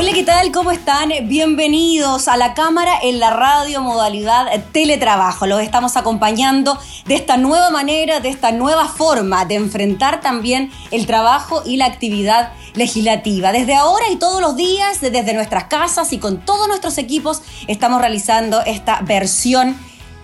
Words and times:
Hola, 0.00 0.14
¿qué 0.14 0.24
tal? 0.24 0.50
¿Cómo 0.50 0.70
están? 0.70 1.10
Bienvenidos 1.24 2.26
a 2.26 2.38
la 2.38 2.54
cámara 2.54 2.94
en 3.02 3.20
la 3.20 3.28
radio 3.28 3.82
modalidad 3.82 4.46
teletrabajo. 4.72 5.46
Los 5.46 5.60
estamos 5.60 5.94
acompañando 5.98 6.78
de 7.04 7.16
esta 7.16 7.36
nueva 7.36 7.68
manera, 7.68 8.18
de 8.20 8.30
esta 8.30 8.50
nueva 8.50 8.88
forma 8.88 9.44
de 9.44 9.56
enfrentar 9.56 10.22
también 10.22 10.70
el 10.90 11.04
trabajo 11.06 11.62
y 11.66 11.76
la 11.76 11.84
actividad 11.84 12.54
legislativa. 12.72 13.52
Desde 13.52 13.74
ahora 13.74 14.08
y 14.10 14.16
todos 14.16 14.40
los 14.40 14.56
días, 14.56 15.02
desde 15.02 15.34
nuestras 15.34 15.64
casas 15.64 16.14
y 16.14 16.18
con 16.18 16.46
todos 16.46 16.66
nuestros 16.66 16.96
equipos, 16.96 17.42
estamos 17.68 18.00
realizando 18.00 18.62
esta 18.62 19.02
versión 19.02 19.76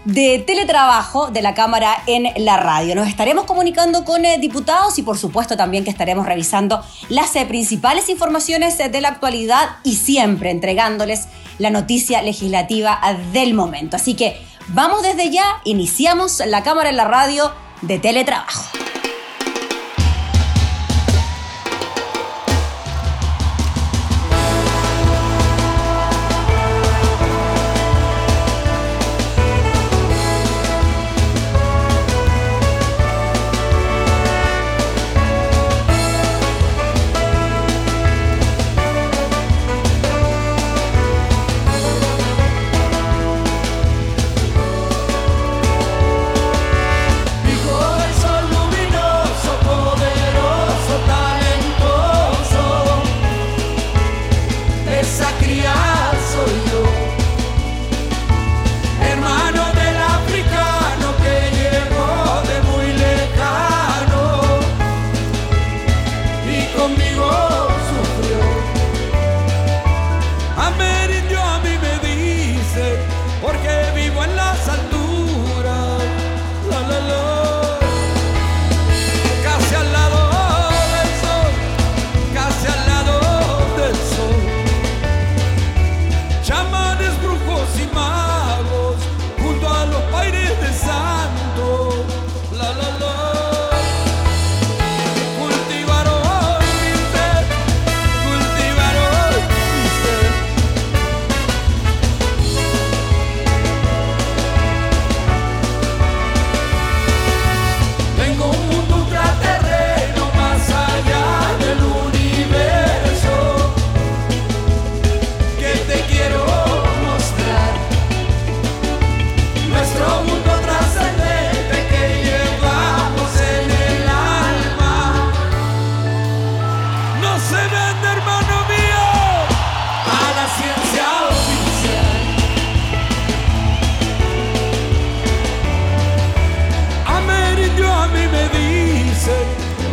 de 0.07 0.39
teletrabajo 0.39 1.33
de 1.33 1.43
la 1.43 1.53
Cámara 1.53 2.03
en 2.07 2.33
la 2.45 2.57
radio. 2.57 2.95
Nos 2.95 3.09
estaremos 3.09 3.45
comunicando 3.45 4.05
con 4.05 4.25
eh, 4.25 4.39
diputados 4.39 4.99
y 4.99 5.03
por 5.03 5.19
supuesto 5.19 5.57
también 5.57 5.83
que 5.83 5.91
estaremos 5.91 6.27
revisando 6.27 6.83
las 7.09 7.35
eh, 7.35 7.45
principales 7.45 8.09
informaciones 8.09 8.79
eh, 8.79 8.89
de 8.89 9.01
la 9.01 9.09
actualidad 9.09 9.79
y 9.83 9.97
siempre 9.97 10.53
entregándoles 10.53 11.27
la 11.59 11.71
noticia 11.71 12.23
legislativa 12.23 13.01
del 13.33 13.55
momento. 13.55 13.97
Así 13.97 14.15
que 14.15 14.41
vamos 14.69 15.03
desde 15.03 15.31
ya, 15.31 15.61
iniciamos 15.65 16.41
la 16.47 16.63
Cámara 16.63 16.89
en 16.89 16.97
la 16.97 17.05
radio 17.05 17.53
de 17.83 17.99
teletrabajo. 17.99 18.65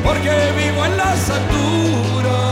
porque 0.03 0.30
vivo 0.58 0.86
en 0.86 0.97
las 0.97 1.30
alturas. 1.30 2.43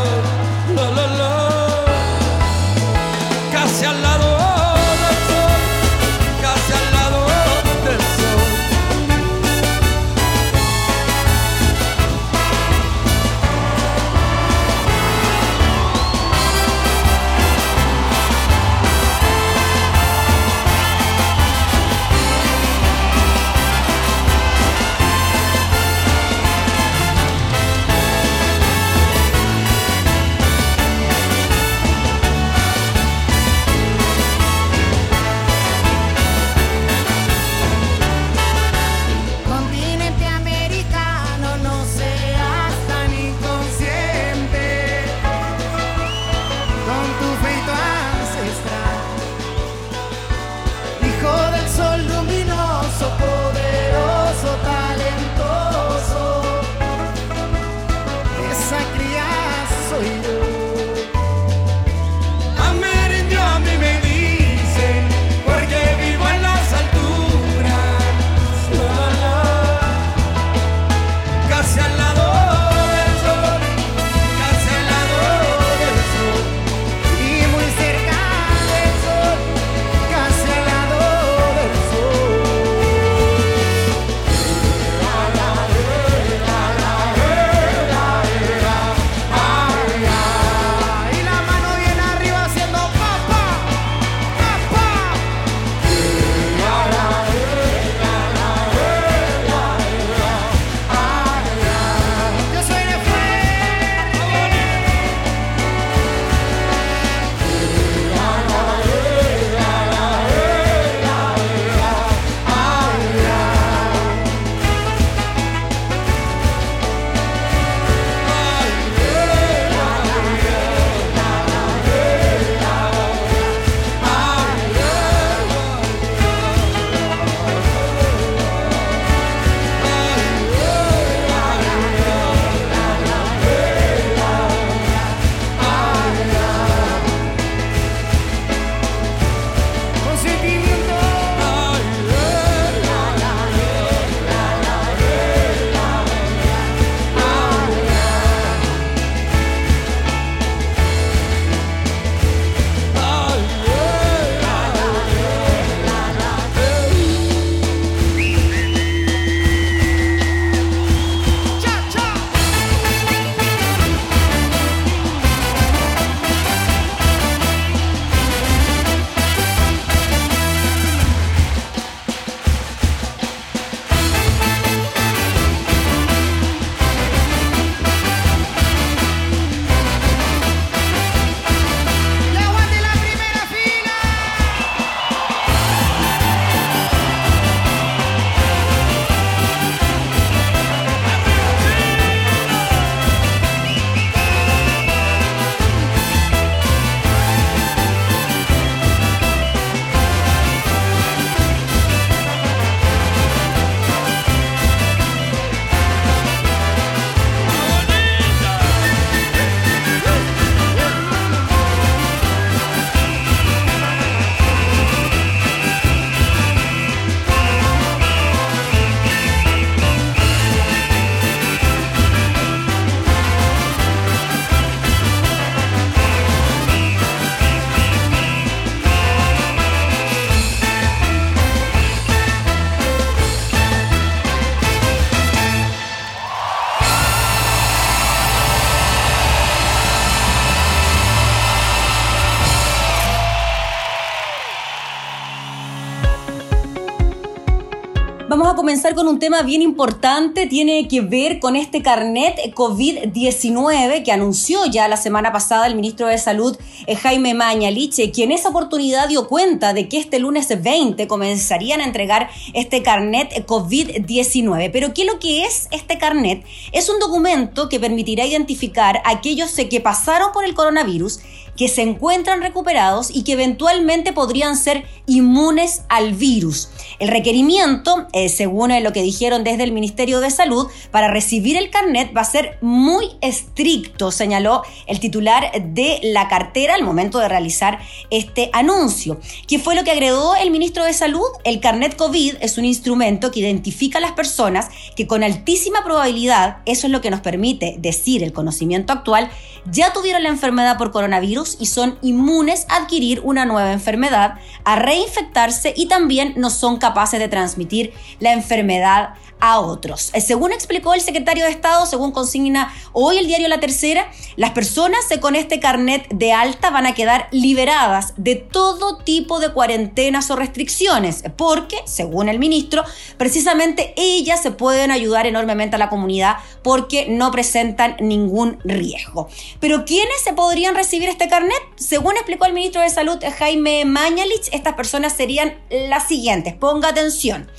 Comenzar 248.81 248.95
con 248.95 249.13
un 249.13 249.19
tema 249.19 249.43
bien 249.43 249.61
importante, 249.61 250.47
tiene 250.47 250.87
que 250.87 251.01
ver 251.01 251.39
con 251.39 251.55
este 251.55 251.83
carnet 251.83 252.35
COVID-19 252.55 254.03
que 254.03 254.11
anunció 254.11 254.65
ya 254.65 254.87
la 254.87 254.97
semana 254.97 255.31
pasada 255.31 255.67
el 255.67 255.75
ministro 255.75 256.07
de 256.07 256.17
Salud 256.17 256.57
eh, 256.87 256.95
Jaime 256.95 257.35
Mañaliche, 257.35 258.09
quien 258.09 258.31
en 258.31 258.39
esa 258.39 258.49
oportunidad 258.49 259.07
dio 259.07 259.27
cuenta 259.27 259.75
de 259.75 259.87
que 259.87 259.99
este 259.99 260.17
lunes 260.17 260.47
20 260.59 261.07
comenzarían 261.07 261.79
a 261.81 261.83
entregar 261.83 262.31
este 262.55 262.81
carnet 262.81 263.45
COVID-19. 263.45 264.71
Pero 264.73 264.95
¿qué 264.95 265.03
es 265.03 265.07
lo 265.07 265.19
que 265.19 265.45
es 265.45 265.67
este 265.69 265.99
carnet? 265.99 266.43
Es 266.71 266.89
un 266.89 266.97
documento 266.97 267.69
que 267.69 267.79
permitirá 267.79 268.25
identificar 268.25 269.03
a 269.05 269.11
aquellos 269.11 269.53
que 269.53 269.79
pasaron 269.79 270.31
por 270.31 270.43
el 270.43 270.55
coronavirus 270.55 271.19
que 271.57 271.67
se 271.67 271.81
encuentran 271.81 272.41
recuperados 272.41 273.09
y 273.13 273.23
que 273.23 273.33
eventualmente 273.33 274.13
podrían 274.13 274.57
ser 274.57 274.85
inmunes 275.05 275.83
al 275.89 276.13
virus. 276.13 276.69
El 276.99 277.09
requerimiento, 277.09 278.07
eh, 278.13 278.29
según 278.29 278.71
lo 278.83 278.93
que 278.93 279.01
dijeron 279.01 279.43
desde 279.43 279.63
el 279.63 279.71
Ministerio 279.71 280.19
de 280.19 280.29
Salud, 280.29 280.67
para 280.91 281.07
recibir 281.07 281.57
el 281.57 281.69
carnet 281.69 282.15
va 282.15 282.21
a 282.21 282.25
ser 282.25 282.57
muy 282.61 283.05
estricto, 283.21 284.11
señaló 284.11 284.61
el 284.87 284.99
titular 284.99 285.51
de 285.59 285.99
la 286.03 286.27
cartera 286.27 286.75
al 286.75 286.83
momento 286.83 287.19
de 287.19 287.27
realizar 287.27 287.79
este 288.11 288.49
anuncio. 288.53 289.19
¿Qué 289.47 289.59
fue 289.59 289.75
lo 289.75 289.83
que 289.83 289.91
agregó 289.91 290.35
el 290.35 290.51
ministro 290.51 290.85
de 290.85 290.93
Salud? 290.93 291.25
El 291.43 291.59
carnet 291.59 291.95
COVID 291.95 292.35
es 292.39 292.57
un 292.57 292.65
instrumento 292.65 293.31
que 293.31 293.39
identifica 293.39 293.97
a 293.97 294.01
las 294.01 294.11
personas 294.11 294.69
que 294.95 295.07
con 295.07 295.23
altísima 295.23 295.83
probabilidad, 295.83 296.57
eso 296.65 296.87
es 296.87 296.91
lo 296.91 297.01
que 297.01 297.09
nos 297.09 297.21
permite 297.21 297.75
decir 297.79 298.23
el 298.23 298.33
conocimiento 298.33 298.93
actual, 298.93 299.29
ya 299.71 299.93
tuvieron 299.93 300.23
la 300.23 300.29
enfermedad 300.29 300.77
por 300.77 300.91
coronavirus 300.91 301.40
y 301.59 301.65
son 301.65 301.97
inmunes 302.01 302.65
a 302.69 302.77
adquirir 302.77 303.21
una 303.23 303.45
nueva 303.45 303.73
enfermedad, 303.73 304.35
a 304.63 304.75
reinfectarse 304.75 305.73
y 305.75 305.87
también 305.87 306.33
no 306.37 306.49
son 306.49 306.77
capaces 306.77 307.19
de 307.19 307.27
transmitir 307.27 307.93
la 308.19 308.33
enfermedad 308.33 309.15
a 309.41 309.59
otros. 309.59 310.11
Eh, 310.13 310.21
según 310.21 310.53
explicó 310.53 310.93
el 310.93 311.01
secretario 311.01 311.43
de 311.43 311.51
Estado, 311.51 311.85
según 311.85 312.11
consigna 312.11 312.73
hoy 312.93 313.17
el 313.17 313.27
diario 313.27 313.47
La 313.47 313.59
Tercera, 313.59 314.09
las 314.37 314.51
personas 314.51 315.01
con 315.19 315.35
este 315.35 315.59
carnet 315.59 316.07
de 316.09 316.31
alta 316.31 316.69
van 316.69 316.85
a 316.85 316.93
quedar 316.93 317.27
liberadas 317.31 318.13
de 318.17 318.35
todo 318.35 318.99
tipo 318.99 319.39
de 319.39 319.51
cuarentenas 319.51 320.31
o 320.31 320.35
restricciones, 320.35 321.23
porque, 321.35 321.77
según 321.85 322.29
el 322.29 322.39
ministro, 322.39 322.83
precisamente 323.17 323.93
ellas 323.97 324.41
se 324.41 324.51
pueden 324.51 324.91
ayudar 324.91 325.25
enormemente 325.25 325.75
a 325.75 325.79
la 325.79 325.89
comunidad 325.89 326.37
porque 326.63 327.07
no 327.09 327.31
presentan 327.31 327.97
ningún 327.99 328.59
riesgo. 328.63 329.27
Pero 329.59 329.85
¿quiénes 329.85 330.21
se 330.23 330.33
podrían 330.33 330.75
recibir 330.75 331.09
este 331.09 331.27
carnet? 331.27 331.61
Según 331.75 332.15
explicó 332.15 332.45
el 332.45 332.53
ministro 332.53 332.81
de 332.81 332.89
Salud 332.89 333.17
Jaime 333.39 333.85
Mañalich, 333.85 334.49
estas 334.51 334.75
personas 334.75 335.13
serían 335.13 335.59
las 335.69 336.07
siguientes. 336.07 336.53
Ponga 336.53 336.89
atención 336.89 337.49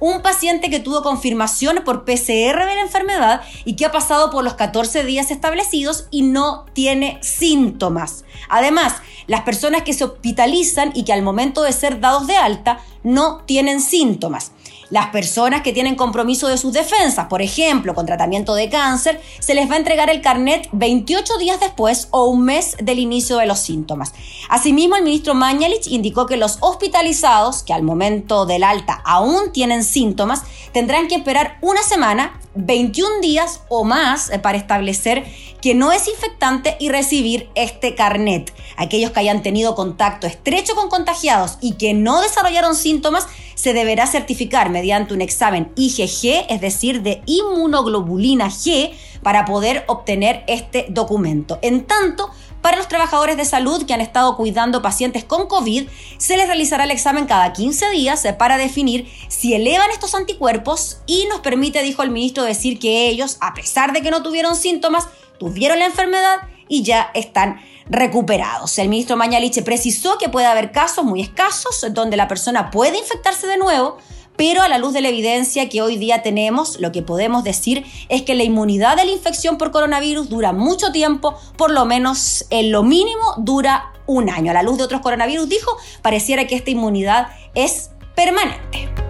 un 0.00 0.22
paciente 0.22 0.70
que 0.70 0.80
tuvo 0.80 1.02
confirmación 1.02 1.82
por 1.84 2.04
PCR 2.04 2.58
de 2.58 2.74
la 2.74 2.80
enfermedad 2.80 3.42
y 3.64 3.76
que 3.76 3.86
ha 3.86 3.92
pasado 3.92 4.30
por 4.30 4.42
los 4.42 4.54
14 4.54 5.04
días 5.04 5.30
establecidos 5.30 6.06
y 6.10 6.22
no 6.22 6.66
tiene 6.72 7.18
síntomas. 7.22 8.24
Además, 8.48 8.94
las 9.26 9.42
personas 9.42 9.82
que 9.82 9.92
se 9.92 10.04
hospitalizan 10.04 10.90
y 10.94 11.04
que 11.04 11.12
al 11.12 11.22
momento 11.22 11.62
de 11.62 11.72
ser 11.72 12.00
dados 12.00 12.26
de 12.26 12.36
alta 12.36 12.80
no 13.04 13.42
tienen 13.46 13.80
síntomas. 13.80 14.52
Las 14.90 15.06
personas 15.10 15.62
que 15.62 15.72
tienen 15.72 15.94
compromiso 15.94 16.48
de 16.48 16.58
sus 16.58 16.72
defensas, 16.72 17.26
por 17.28 17.42
ejemplo, 17.42 17.94
con 17.94 18.06
tratamiento 18.06 18.54
de 18.54 18.68
cáncer, 18.68 19.20
se 19.38 19.54
les 19.54 19.70
va 19.70 19.74
a 19.74 19.78
entregar 19.78 20.10
el 20.10 20.20
carnet 20.20 20.68
28 20.72 21.38
días 21.38 21.60
después 21.60 22.08
o 22.10 22.26
un 22.26 22.44
mes 22.44 22.76
del 22.82 22.98
inicio 22.98 23.36
de 23.36 23.46
los 23.46 23.60
síntomas. 23.60 24.12
Asimismo, 24.48 24.96
el 24.96 25.04
ministro 25.04 25.34
Mañalich 25.34 25.86
indicó 25.86 26.26
que 26.26 26.36
los 26.36 26.58
hospitalizados, 26.60 27.62
que 27.62 27.72
al 27.72 27.84
momento 27.84 28.46
del 28.46 28.64
alta 28.64 29.00
aún 29.04 29.52
tienen 29.52 29.84
síntomas, 29.84 30.42
tendrán 30.72 31.06
que 31.06 31.14
esperar 31.14 31.58
una 31.60 31.82
semana 31.82 32.40
21 32.54 33.20
días 33.20 33.60
o 33.68 33.84
más 33.84 34.30
eh, 34.30 34.40
para 34.40 34.58
establecer 34.58 35.24
que 35.60 35.74
no 35.74 35.92
es 35.92 36.08
infectante 36.08 36.76
y 36.80 36.88
recibir 36.88 37.48
este 37.54 37.94
carnet. 37.94 38.52
Aquellos 38.76 39.10
que 39.12 39.20
hayan 39.20 39.42
tenido 39.42 39.74
contacto 39.74 40.26
estrecho 40.26 40.74
con 40.74 40.88
contagiados 40.88 41.58
y 41.60 41.74
que 41.74 41.94
no 41.94 42.20
desarrollaron 42.20 42.74
síntomas 42.74 43.26
se 43.60 43.74
deberá 43.74 44.06
certificar 44.06 44.70
mediante 44.70 45.12
un 45.12 45.20
examen 45.20 45.70
IgG, 45.76 46.46
es 46.48 46.60
decir, 46.62 47.02
de 47.02 47.20
inmunoglobulina 47.26 48.46
G, 48.46 48.92
para 49.22 49.44
poder 49.44 49.84
obtener 49.86 50.44
este 50.46 50.86
documento. 50.88 51.58
En 51.60 51.84
tanto, 51.84 52.30
para 52.62 52.78
los 52.78 52.88
trabajadores 52.88 53.36
de 53.36 53.44
salud 53.44 53.84
que 53.84 53.92
han 53.92 54.00
estado 54.00 54.34
cuidando 54.36 54.80
pacientes 54.80 55.24
con 55.24 55.46
COVID, 55.46 55.88
se 56.16 56.36
les 56.38 56.46
realizará 56.46 56.84
el 56.84 56.90
examen 56.90 57.26
cada 57.26 57.52
15 57.52 57.90
días 57.90 58.26
para 58.38 58.56
definir 58.56 59.06
si 59.28 59.52
elevan 59.52 59.90
estos 59.90 60.14
anticuerpos 60.14 61.02
y 61.06 61.26
nos 61.26 61.40
permite, 61.40 61.82
dijo 61.82 62.02
el 62.02 62.10
ministro, 62.10 62.44
decir 62.44 62.78
que 62.78 63.08
ellos, 63.08 63.36
a 63.42 63.52
pesar 63.52 63.92
de 63.92 64.00
que 64.00 64.10
no 64.10 64.22
tuvieron 64.22 64.56
síntomas, 64.56 65.06
tuvieron 65.38 65.78
la 65.78 65.86
enfermedad 65.86 66.38
y 66.70 66.82
ya 66.82 67.10
están 67.12 67.60
recuperados. 67.90 68.78
El 68.78 68.88
ministro 68.88 69.18
Mañaliche 69.18 69.60
precisó 69.60 70.16
que 70.16 70.30
puede 70.30 70.46
haber 70.46 70.72
casos 70.72 71.04
muy 71.04 71.20
escasos 71.20 71.84
donde 71.90 72.16
la 72.16 72.28
persona 72.28 72.70
puede 72.70 72.96
infectarse 72.96 73.46
de 73.46 73.58
nuevo, 73.58 73.98
pero 74.36 74.62
a 74.62 74.68
la 74.68 74.78
luz 74.78 74.94
de 74.94 75.02
la 75.02 75.08
evidencia 75.08 75.68
que 75.68 75.82
hoy 75.82 75.98
día 75.98 76.22
tenemos, 76.22 76.80
lo 76.80 76.92
que 76.92 77.02
podemos 77.02 77.44
decir 77.44 77.84
es 78.08 78.22
que 78.22 78.34
la 78.34 78.44
inmunidad 78.44 78.96
de 78.96 79.04
la 79.04 79.10
infección 79.10 79.58
por 79.58 79.70
coronavirus 79.72 80.30
dura 80.30 80.52
mucho 80.52 80.92
tiempo, 80.92 81.34
por 81.58 81.70
lo 81.70 81.84
menos 81.84 82.46
en 82.48 82.72
lo 82.72 82.82
mínimo 82.82 83.34
dura 83.36 83.92
un 84.06 84.30
año. 84.30 84.52
A 84.52 84.54
la 84.54 84.62
luz 84.62 84.78
de 84.78 84.84
otros 84.84 85.02
coronavirus, 85.02 85.48
dijo, 85.48 85.76
pareciera 86.00 86.46
que 86.46 86.54
esta 86.54 86.70
inmunidad 86.70 87.28
es 87.54 87.90
permanente. 88.14 89.09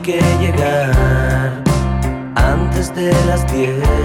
que 0.00 0.20
llegar 0.40 1.62
antes 2.34 2.94
de 2.94 3.12
las 3.26 3.52
10. 3.52 4.01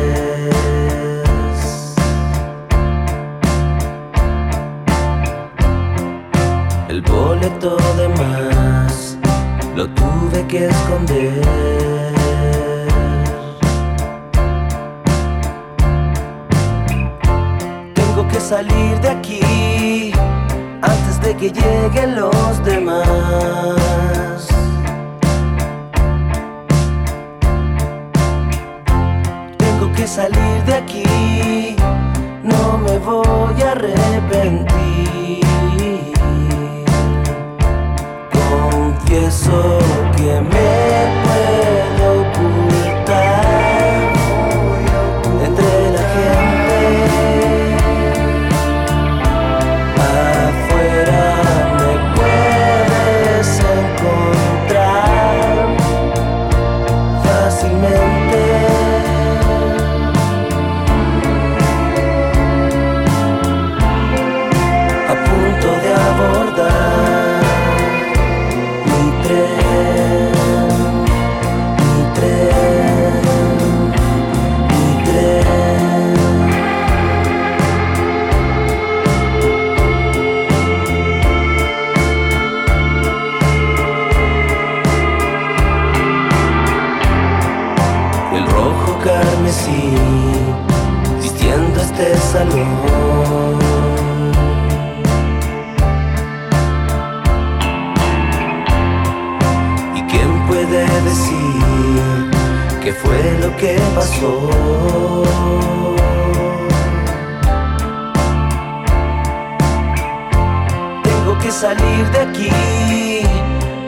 Salir 111.58 112.06
de 112.12 112.20
aquí 112.20 112.50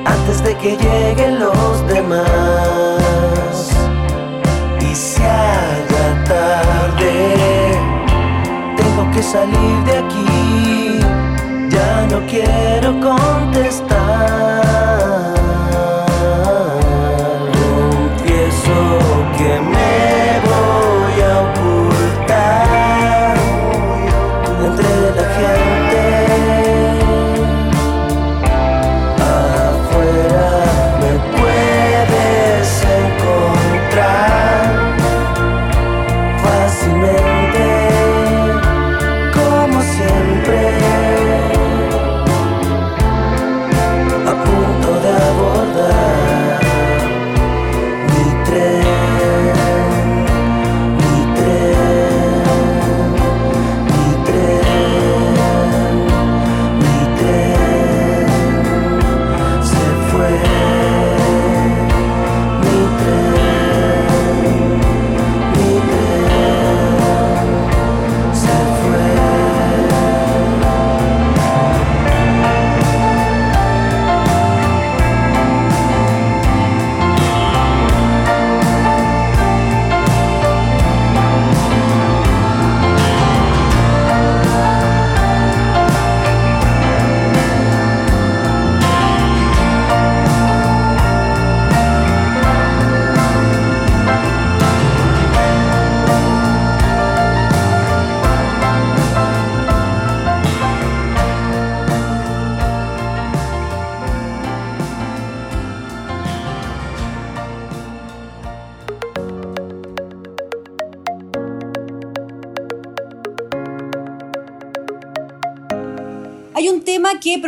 antes 0.03 0.43
de 0.43 0.57
que 0.57 0.71
lleguen 0.75 1.28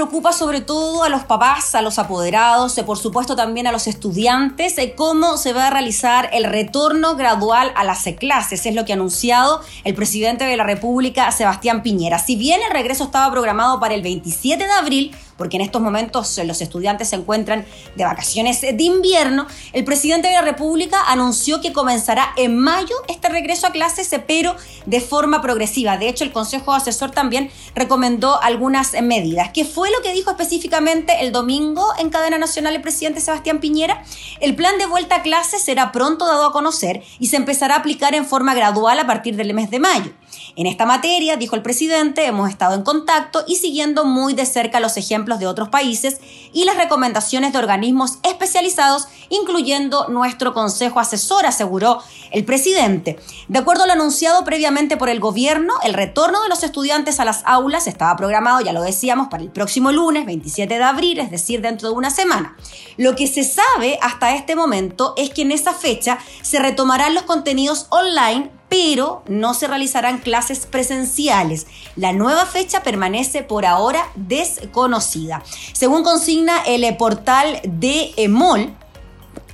preocupa 0.01 0.33
sobre 0.33 0.61
todo 0.61 1.03
a 1.03 1.09
los 1.09 1.25
papás, 1.25 1.75
a 1.75 1.83
los 1.83 1.99
apoderados, 1.99 2.75
y 2.75 2.81
por 2.81 2.97
supuesto 2.97 3.35
también 3.35 3.67
a 3.67 3.71
los 3.71 3.85
estudiantes, 3.85 4.75
de 4.75 4.95
cómo 4.95 5.37
se 5.37 5.53
va 5.53 5.67
a 5.67 5.69
realizar 5.69 6.27
el 6.33 6.45
retorno 6.45 7.15
gradual 7.15 7.71
a 7.75 7.83
las 7.83 8.05
clases. 8.17 8.65
Es 8.65 8.73
lo 8.73 8.83
que 8.83 8.93
ha 8.93 8.95
anunciado 8.95 9.61
el 9.83 9.93
presidente 9.93 10.45
de 10.45 10.57
la 10.57 10.63
República, 10.63 11.31
Sebastián 11.31 11.83
Piñera. 11.83 12.17
Si 12.17 12.35
bien 12.35 12.61
el 12.67 12.73
regreso 12.73 13.03
estaba 13.03 13.31
programado 13.31 13.79
para 13.79 13.93
el 13.93 14.01
27 14.01 14.63
de 14.63 14.71
abril, 14.71 15.15
porque 15.41 15.57
en 15.57 15.63
estos 15.63 15.81
momentos 15.81 16.37
eh, 16.37 16.45
los 16.45 16.61
estudiantes 16.61 17.09
se 17.09 17.15
encuentran 17.15 17.65
de 17.95 18.03
vacaciones 18.03 18.61
de 18.61 18.83
invierno, 18.83 19.47
el 19.73 19.83
presidente 19.83 20.27
de 20.27 20.35
la 20.35 20.43
República 20.43 21.01
anunció 21.07 21.61
que 21.61 21.73
comenzará 21.73 22.31
en 22.37 22.59
mayo 22.59 22.95
este 23.07 23.27
regreso 23.27 23.65
a 23.65 23.71
clases, 23.71 24.13
eh, 24.13 24.23
pero 24.23 24.55
de 24.85 25.01
forma 25.01 25.41
progresiva. 25.41 25.97
De 25.97 26.09
hecho, 26.09 26.23
el 26.23 26.31
Consejo 26.31 26.73
Asesor 26.73 27.09
también 27.09 27.49
recomendó 27.73 28.39
algunas 28.39 28.93
medidas. 29.01 29.49
¿Qué 29.51 29.65
fue 29.65 29.89
lo 29.89 30.03
que 30.03 30.13
dijo 30.13 30.29
específicamente 30.29 31.21
el 31.21 31.31
domingo 31.31 31.87
en 31.97 32.11
cadena 32.11 32.37
nacional 32.37 32.75
el 32.75 32.81
presidente 32.83 33.19
Sebastián 33.19 33.59
Piñera? 33.59 34.03
El 34.41 34.55
plan 34.55 34.77
de 34.77 34.85
vuelta 34.85 35.15
a 35.15 35.21
clases 35.23 35.63
será 35.63 35.91
pronto 35.91 36.27
dado 36.27 36.45
a 36.45 36.51
conocer 36.51 37.01
y 37.17 37.29
se 37.29 37.37
empezará 37.37 37.77
a 37.77 37.79
aplicar 37.79 38.13
en 38.13 38.27
forma 38.27 38.53
gradual 38.53 38.99
a 38.99 39.07
partir 39.07 39.35
del 39.35 39.55
mes 39.55 39.71
de 39.71 39.79
mayo. 39.79 40.11
En 40.55 40.65
esta 40.65 40.85
materia, 40.85 41.37
dijo 41.37 41.55
el 41.55 41.61
presidente, 41.61 42.25
hemos 42.25 42.49
estado 42.49 42.75
en 42.75 42.83
contacto 42.83 43.43
y 43.47 43.55
siguiendo 43.55 44.05
muy 44.05 44.33
de 44.33 44.45
cerca 44.45 44.79
los 44.79 44.97
ejemplos 44.97 45.39
de 45.39 45.47
otros 45.47 45.69
países 45.69 46.19
y 46.53 46.65
las 46.65 46.77
recomendaciones 46.77 47.53
de 47.53 47.59
organismos 47.59 48.19
especializados, 48.23 49.07
incluyendo 49.29 50.07
nuestro 50.09 50.53
Consejo 50.53 50.99
Asesor, 50.99 51.45
aseguró 51.45 52.01
el 52.31 52.45
presidente. 52.45 53.19
De 53.47 53.59
acuerdo 53.59 53.83
a 53.83 53.87
lo 53.87 53.93
anunciado 53.93 54.43
previamente 54.43 54.97
por 54.97 55.09
el 55.09 55.19
gobierno, 55.19 55.73
el 55.83 55.93
retorno 55.93 56.41
de 56.43 56.49
los 56.49 56.63
estudiantes 56.63 57.19
a 57.19 57.25
las 57.25 57.43
aulas 57.45 57.87
estaba 57.87 58.15
programado, 58.15 58.61
ya 58.61 58.73
lo 58.73 58.81
decíamos, 58.81 59.27
para 59.29 59.43
el 59.43 59.51
próximo 59.51 59.91
lunes 59.91 60.25
27 60.25 60.77
de 60.77 60.83
abril, 60.83 61.19
es 61.19 61.31
decir, 61.31 61.61
dentro 61.61 61.89
de 61.89 61.95
una 61.95 62.09
semana. 62.09 62.57
Lo 62.97 63.15
que 63.15 63.27
se 63.27 63.43
sabe 63.43 63.97
hasta 64.01 64.35
este 64.35 64.55
momento 64.55 65.13
es 65.17 65.29
que 65.29 65.43
en 65.43 65.51
esa 65.51 65.73
fecha 65.73 66.19
se 66.41 66.59
retomarán 66.59 67.13
los 67.13 67.23
contenidos 67.23 67.87
online 67.89 68.60
pero 68.71 69.21
no 69.27 69.53
se 69.53 69.67
realizarán 69.67 70.19
clases 70.19 70.65
presenciales. 70.65 71.67
La 71.97 72.13
nueva 72.13 72.45
fecha 72.45 72.83
permanece 72.83 73.43
por 73.43 73.65
ahora 73.65 74.09
desconocida. 74.15 75.43
Según 75.73 76.05
consigna 76.05 76.61
el 76.65 76.95
portal 76.95 77.59
de 77.65 78.13
EMOL, 78.15 78.73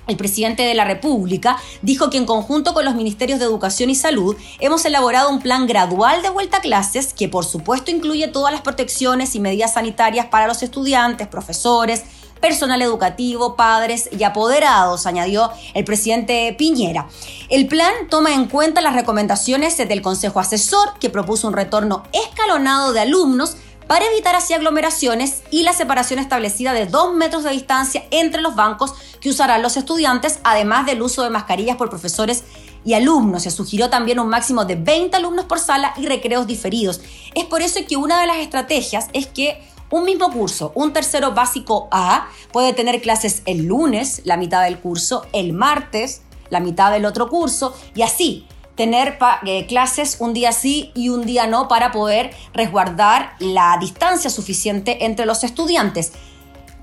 el 0.05 0.17
presidente 0.17 0.61
de 0.61 0.75
la 0.75 0.85
República 0.85 1.57
dijo 1.81 2.11
que 2.11 2.17
en 2.17 2.27
conjunto 2.27 2.75
con 2.75 2.85
los 2.85 2.93
ministerios 2.93 3.39
de 3.39 3.45
Educación 3.45 3.89
y 3.89 3.95
Salud 3.95 4.37
hemos 4.59 4.85
elaborado 4.85 5.31
un 5.31 5.41
plan 5.41 5.65
gradual 5.65 6.21
de 6.21 6.29
vuelta 6.29 6.57
a 6.57 6.61
clases 6.61 7.11
que 7.11 7.27
por 7.27 7.43
supuesto 7.43 7.89
incluye 7.89 8.27
todas 8.27 8.53
las 8.53 8.61
protecciones 8.61 9.33
y 9.33 9.39
medidas 9.39 9.73
sanitarias 9.73 10.27
para 10.27 10.47
los 10.47 10.61
estudiantes, 10.61 11.27
profesores, 11.27 12.03
personal 12.41 12.81
educativo, 12.81 13.55
padres 13.55 14.09
y 14.11 14.23
apoderados, 14.23 15.05
añadió 15.05 15.51
el 15.73 15.83
presidente 15.83 16.53
Piñera. 16.57 17.07
El 17.49 17.67
plan 17.67 17.93
toma 18.09 18.33
en 18.33 18.45
cuenta 18.45 18.81
las 18.81 18.95
recomendaciones 18.95 19.77
del 19.77 20.01
Consejo 20.01 20.39
Asesor, 20.39 20.97
que 20.99 21.09
propuso 21.09 21.47
un 21.47 21.53
retorno 21.53 22.03
escalonado 22.13 22.93
de 22.93 23.01
alumnos 23.01 23.57
para 23.87 24.05
evitar 24.05 24.35
así 24.35 24.53
aglomeraciones 24.53 25.43
y 25.49 25.63
la 25.63 25.73
separación 25.73 26.19
establecida 26.19 26.73
de 26.73 26.85
dos 26.85 27.13
metros 27.13 27.43
de 27.43 27.51
distancia 27.51 28.03
entre 28.11 28.41
los 28.41 28.55
bancos 28.55 28.93
que 29.21 29.29
usarán 29.29 29.61
los 29.61 29.77
estudiantes, 29.77 30.39
además 30.43 30.85
del 30.85 31.01
uso 31.01 31.23
de 31.23 31.29
mascarillas 31.29 31.77
por 31.77 31.89
profesores 31.89 32.43
y 32.83 32.93
alumnos. 32.93 33.43
Se 33.43 33.51
sugirió 33.51 33.89
también 33.89 34.19
un 34.19 34.27
máximo 34.27 34.65
de 34.65 34.75
20 34.75 35.15
alumnos 35.17 35.45
por 35.45 35.59
sala 35.59 35.93
y 35.97 36.05
recreos 36.05 36.47
diferidos. 36.47 37.01
Es 37.33 37.45
por 37.45 37.61
eso 37.61 37.79
que 37.87 37.97
una 37.97 38.19
de 38.19 38.27
las 38.27 38.37
estrategias 38.37 39.07
es 39.13 39.27
que 39.27 39.61
un 39.89 40.03
mismo 40.03 40.31
curso, 40.31 40.71
un 40.75 40.93
tercero 40.93 41.33
básico 41.33 41.87
A, 41.91 42.27
puede 42.51 42.73
tener 42.73 43.01
clases 43.01 43.41
el 43.45 43.65
lunes, 43.65 44.21
la 44.25 44.37
mitad 44.37 44.63
del 44.63 44.79
curso, 44.79 45.25
el 45.33 45.53
martes, 45.53 46.21
la 46.49 46.59
mitad 46.59 46.91
del 46.91 47.05
otro 47.05 47.29
curso, 47.29 47.75
y 47.95 48.01
así 48.01 48.47
tener 48.75 49.17
eh, 49.45 49.65
clases 49.65 50.17
un 50.19 50.33
día 50.33 50.51
sí 50.51 50.91
y 50.93 51.09
un 51.09 51.25
día 51.25 51.47
no 51.47 51.67
para 51.67 51.91
poder 51.91 52.31
resguardar 52.53 53.33
la 53.39 53.75
distancia 53.81 54.29
suficiente 54.29 55.05
entre 55.05 55.25
los 55.25 55.43
estudiantes. 55.43 56.13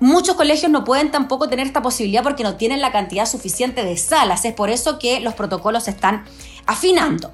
Muchos 0.01 0.35
colegios 0.35 0.73
no 0.73 0.83
pueden 0.83 1.13
tampoco 1.13 1.49
tener 1.49 1.67
esta 1.67 1.83
posibilidad 1.83 2.25
porque 2.25 2.43
no 2.43 2.57
tienen 2.57 2.81
la 2.81 2.91
cantidad 2.91 3.27
suficiente 3.27 3.85
de 3.85 3.97
salas. 3.97 4.45
Es 4.45 4.53
por 4.53 4.71
eso 4.71 4.99
que 4.99 5.21
los 5.21 5.35
protocolos 5.35 5.85
se 5.85 5.93
están 5.93 6.25
afinando. 6.67 7.33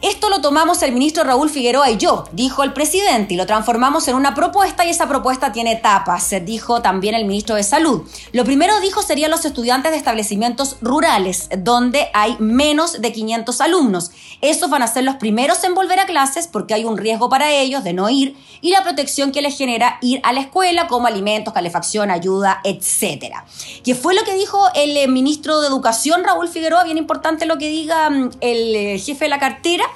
Esto 0.00 0.30
lo 0.30 0.40
tomamos 0.40 0.80
el 0.82 0.92
ministro 0.92 1.24
Raúl 1.24 1.50
Figueroa 1.50 1.90
y 1.90 1.96
yo, 1.96 2.22
dijo 2.30 2.62
el 2.62 2.72
presidente, 2.72 3.34
y 3.34 3.36
lo 3.36 3.46
transformamos 3.46 4.06
en 4.06 4.14
una 4.14 4.32
propuesta 4.32 4.84
y 4.84 4.90
esa 4.90 5.08
propuesta 5.08 5.50
tiene 5.50 5.72
etapas, 5.72 6.32
dijo 6.44 6.80
también 6.80 7.16
el 7.16 7.24
ministro 7.24 7.56
de 7.56 7.64
Salud. 7.64 8.02
Lo 8.30 8.44
primero 8.44 8.78
dijo 8.78 9.02
serían 9.02 9.32
los 9.32 9.44
estudiantes 9.44 9.90
de 9.90 9.96
establecimientos 9.96 10.76
rurales, 10.80 11.48
donde 11.58 12.10
hay 12.14 12.36
menos 12.38 13.00
de 13.02 13.12
500 13.12 13.60
alumnos. 13.60 14.12
Estos 14.40 14.70
van 14.70 14.82
a 14.82 14.86
ser 14.86 15.02
los 15.02 15.16
primeros 15.16 15.64
en 15.64 15.74
volver 15.74 15.98
a 15.98 16.06
clases 16.06 16.46
porque 16.46 16.74
hay 16.74 16.84
un 16.84 16.96
riesgo 16.96 17.28
para 17.28 17.50
ellos 17.50 17.82
de 17.82 17.92
no 17.92 18.08
ir 18.08 18.36
y 18.60 18.70
la 18.70 18.84
protección 18.84 19.32
que 19.32 19.42
les 19.42 19.58
genera 19.58 19.98
ir 20.00 20.20
a 20.22 20.32
la 20.32 20.40
escuela 20.40 20.86
como 20.86 21.08
alimentos, 21.08 21.52
calefacción, 21.52 22.12
ayuda, 22.12 22.60
etc. 22.62 23.34
¿Qué 23.82 23.96
fue 23.96 24.14
lo 24.14 24.22
que 24.22 24.34
dijo 24.34 24.64
el 24.76 24.96
eh, 24.96 25.08
ministro 25.08 25.60
de 25.60 25.66
Educación 25.66 26.22
Raúl 26.22 26.46
Figueroa? 26.46 26.84
Bien 26.84 26.98
importante 26.98 27.46
lo 27.46 27.58
que 27.58 27.68
diga 27.68 28.10
mm, 28.10 28.30
el 28.40 28.76
eh, 28.76 28.98
jefe 29.00 29.24
de 29.24 29.28
la 29.28 29.40
cartera 29.40 29.87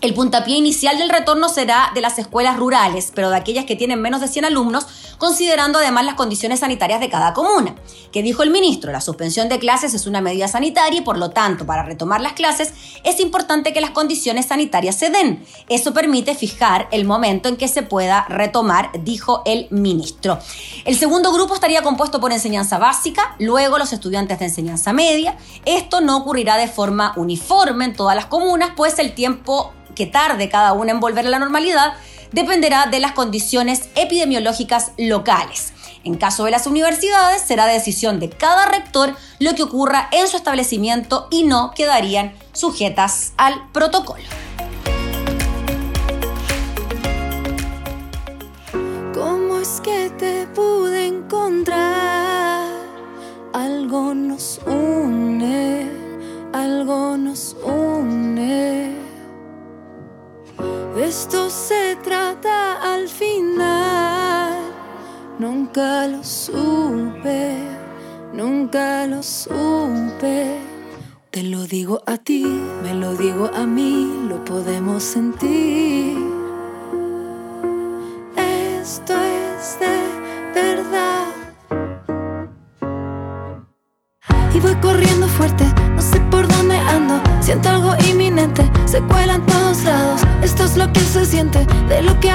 el 0.00 0.14
puntapié 0.14 0.56
inicial 0.56 0.96
del 0.96 1.10
retorno 1.10 1.50
será 1.50 1.90
de 1.94 2.00
las 2.00 2.18
escuelas 2.18 2.56
rurales, 2.56 3.12
pero 3.14 3.28
de 3.28 3.36
aquellas 3.36 3.66
que 3.66 3.76
tienen 3.76 4.00
menos 4.00 4.22
de 4.22 4.28
100 4.28 4.46
alumnos, 4.46 4.86
considerando 5.18 5.78
además 5.78 6.06
las 6.06 6.14
condiciones 6.14 6.60
sanitarias 6.60 7.00
de 7.00 7.10
cada 7.10 7.34
comuna. 7.34 7.74
Que 8.10 8.22
dijo 8.22 8.42
el 8.42 8.48
ministro, 8.48 8.92
la 8.92 9.02
suspensión 9.02 9.50
de 9.50 9.58
clases 9.58 9.92
es 9.92 10.06
una 10.06 10.22
medida 10.22 10.48
sanitaria 10.48 11.00
y 11.00 11.02
por 11.02 11.18
lo 11.18 11.30
tanto, 11.30 11.66
para 11.66 11.82
retomar 11.82 12.22
las 12.22 12.32
clases, 12.32 12.72
es 13.04 13.20
importante 13.20 13.74
que 13.74 13.82
las 13.82 13.90
condiciones 13.90 14.46
sanitarias 14.46 14.96
se 14.96 15.10
den. 15.10 15.44
Eso 15.68 15.92
permite 15.92 16.34
fijar 16.34 16.88
el 16.92 17.04
momento 17.04 17.50
en 17.50 17.58
que 17.58 17.68
se 17.68 17.82
pueda 17.82 18.24
retomar, 18.28 18.90
dijo 19.04 19.42
el 19.44 19.68
ministro. 19.70 20.38
El 20.86 20.96
segundo 20.96 21.30
grupo 21.30 21.52
estaría 21.52 21.82
compuesto 21.82 22.20
por 22.20 22.32
enseñanza 22.32 22.78
básica, 22.78 23.36
luego 23.38 23.76
los 23.76 23.92
estudiantes 23.92 24.38
de 24.38 24.46
enseñanza 24.46 24.94
media. 24.94 25.36
Esto 25.66 26.00
no 26.00 26.16
ocurrirá 26.16 26.56
de 26.56 26.68
forma 26.68 27.12
uniforme 27.16 27.84
en 27.84 27.94
todas 27.94 28.16
las 28.16 28.26
comunas, 28.26 28.70
pues 28.74 28.98
el 28.98 29.12
tiempo 29.12 29.74
que 30.00 30.06
tarde 30.06 30.48
cada 30.48 30.72
una 30.72 30.92
en 30.92 31.00
volver 31.00 31.26
a 31.26 31.28
la 31.28 31.38
normalidad 31.38 31.92
dependerá 32.32 32.86
de 32.86 33.00
las 33.00 33.12
condiciones 33.12 33.90
epidemiológicas 33.96 34.92
locales. 34.96 35.74
En 36.04 36.14
caso 36.14 36.46
de 36.46 36.50
las 36.50 36.66
universidades, 36.66 37.42
será 37.42 37.66
decisión 37.66 38.18
de 38.18 38.30
cada 38.30 38.64
rector 38.64 39.14
lo 39.40 39.54
que 39.54 39.62
ocurra 39.62 40.08
en 40.10 40.26
su 40.26 40.38
establecimiento 40.38 41.28
y 41.30 41.42
no 41.42 41.72
quedarían 41.76 42.32
sujetas 42.54 43.34
al 43.36 43.70
protocolo. 43.72 44.24
¿Cómo 49.12 49.58
es 49.58 49.82
que 49.82 50.08
te 50.18 50.46
pude 50.46 51.08
encontrar? 51.08 52.70
Algo 53.52 54.14
nos 54.14 54.60
une, 54.64 55.90
algo 56.54 57.18
nos 57.18 57.54
une. 57.62 58.99
Esto 61.00 61.48
se 61.48 61.96
trata 62.04 62.92
al 62.92 63.08
final. 63.08 64.52
Nunca 65.38 66.06
lo 66.06 66.22
supe, 66.22 67.56
nunca 68.34 69.06
lo 69.06 69.22
supe. 69.22 70.58
Te 71.30 71.42
lo 71.42 71.64
digo 71.64 72.02
a 72.04 72.18
ti, 72.18 72.44
me 72.82 72.92
lo 72.92 73.14
digo 73.14 73.50
a 73.54 73.64
mí, 73.64 74.26
lo 74.28 74.44
podemos 74.44 75.02
sentir. 75.02 75.89
Lo 92.02 92.18
que 92.18 92.30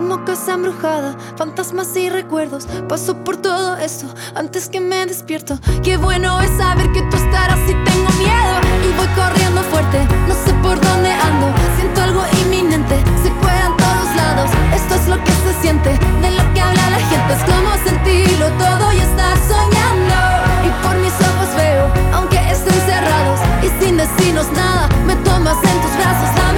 como 0.00 0.24
casa 0.24 0.54
embrujada, 0.54 1.14
fantasmas 1.36 1.94
y 1.94 2.08
recuerdos. 2.08 2.64
Paso 2.88 3.22
por 3.22 3.36
todo 3.36 3.76
eso 3.76 4.06
antes 4.34 4.70
que 4.70 4.80
me 4.80 5.04
despierto. 5.04 5.58
Qué 5.82 5.98
bueno 5.98 6.40
es 6.40 6.50
saber 6.56 6.90
que 6.92 7.02
tú 7.02 7.16
estarás 7.18 7.60
y 7.68 7.74
tengo 7.84 8.08
miedo. 8.16 8.54
Y 8.82 8.96
voy 8.96 9.06
corriendo 9.14 9.60
fuerte, 9.64 9.98
no 10.26 10.34
sé 10.34 10.54
por 10.62 10.80
dónde 10.80 11.12
ando. 11.12 11.48
Siento 11.76 12.00
algo 12.00 12.22
inminente, 12.40 12.96
se 13.22 13.30
cuelan 13.42 13.76
todos 13.76 14.16
lados. 14.16 14.50
Esto 14.74 14.94
es 14.94 15.06
lo 15.06 15.22
que 15.22 15.32
se 15.32 15.52
siente, 15.60 15.90
de 16.22 16.30
lo 16.30 16.54
que 16.54 16.60
habla 16.62 16.90
la 16.96 17.00
gente. 17.10 17.34
Es 17.34 17.44
como 17.44 17.70
sentirlo 17.84 18.46
todo 18.56 18.92
y 18.94 19.00
estar 19.00 19.36
soñando. 19.52 20.16
Y 20.64 20.70
por 20.82 20.96
mis 20.96 21.12
ojos 21.28 21.48
veo, 21.56 21.92
aunque 22.14 22.38
estén 22.50 22.80
cerrados 22.88 23.40
y 23.62 23.84
sin 23.84 23.98
decirnos 23.98 24.50
nada, 24.52 24.88
me 25.06 25.14
tomas 25.16 25.58
en 25.62 25.82
tus 25.82 25.94
brazos. 25.98 26.49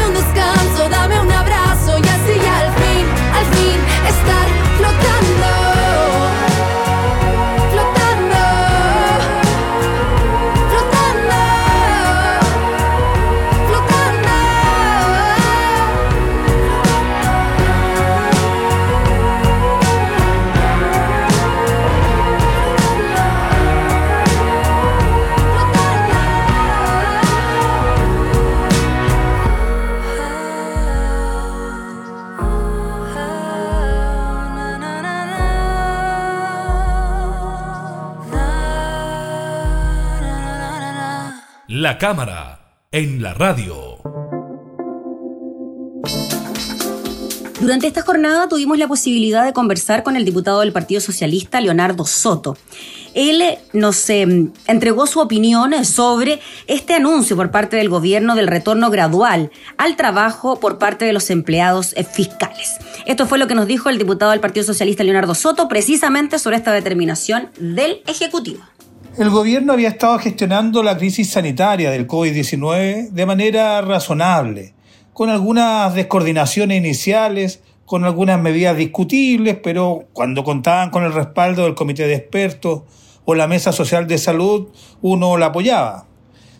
Estar 3.52 3.81
La 41.92 41.98
cámara, 41.98 42.58
en 42.90 43.22
la 43.22 43.34
radio. 43.34 43.98
Durante 47.60 47.86
esta 47.86 48.00
jornada 48.00 48.48
tuvimos 48.48 48.78
la 48.78 48.88
posibilidad 48.88 49.44
de 49.44 49.52
conversar 49.52 50.02
con 50.02 50.16
el 50.16 50.24
diputado 50.24 50.60
del 50.60 50.72
Partido 50.72 51.02
Socialista, 51.02 51.60
Leonardo 51.60 52.06
Soto. 52.06 52.56
Él 53.12 53.42
nos 53.74 54.08
eh, 54.08 54.26
entregó 54.66 55.06
su 55.06 55.20
opinión 55.20 55.84
sobre 55.84 56.40
este 56.66 56.94
anuncio 56.94 57.36
por 57.36 57.50
parte 57.50 57.76
del 57.76 57.90
gobierno 57.90 58.36
del 58.36 58.46
retorno 58.46 58.88
gradual 58.88 59.50
al 59.76 59.94
trabajo 59.96 60.60
por 60.60 60.78
parte 60.78 61.04
de 61.04 61.12
los 61.12 61.28
empleados 61.28 61.92
eh, 61.98 62.04
fiscales. 62.04 62.78
Esto 63.04 63.26
fue 63.26 63.36
lo 63.36 63.48
que 63.48 63.54
nos 63.54 63.66
dijo 63.66 63.90
el 63.90 63.98
diputado 63.98 64.30
del 64.30 64.40
Partido 64.40 64.64
Socialista, 64.64 65.04
Leonardo 65.04 65.34
Soto, 65.34 65.68
precisamente 65.68 66.38
sobre 66.38 66.56
esta 66.56 66.72
determinación 66.72 67.50
del 67.60 68.00
Ejecutivo. 68.06 68.62
El 69.18 69.28
gobierno 69.28 69.74
había 69.74 69.90
estado 69.90 70.18
gestionando 70.18 70.82
la 70.82 70.96
crisis 70.96 71.28
sanitaria 71.28 71.90
del 71.90 72.06
COVID-19 72.06 73.10
de 73.10 73.26
manera 73.26 73.82
razonable 73.82 74.72
con 75.12 75.28
algunas 75.28 75.94
descoordinaciones 75.94 76.78
iniciales, 76.78 77.60
con 77.84 78.04
algunas 78.04 78.40
medidas 78.40 78.74
discutibles, 78.74 79.58
pero 79.62 80.04
cuando 80.14 80.44
contaban 80.44 80.88
con 80.88 81.04
el 81.04 81.12
respaldo 81.12 81.64
del 81.64 81.74
comité 81.74 82.06
de 82.06 82.14
expertos 82.14 82.84
o 83.26 83.34
la 83.34 83.46
mesa 83.46 83.70
social 83.72 84.06
de 84.06 84.16
salud, 84.16 84.68
uno 85.02 85.36
la 85.36 85.46
apoyaba. 85.46 86.06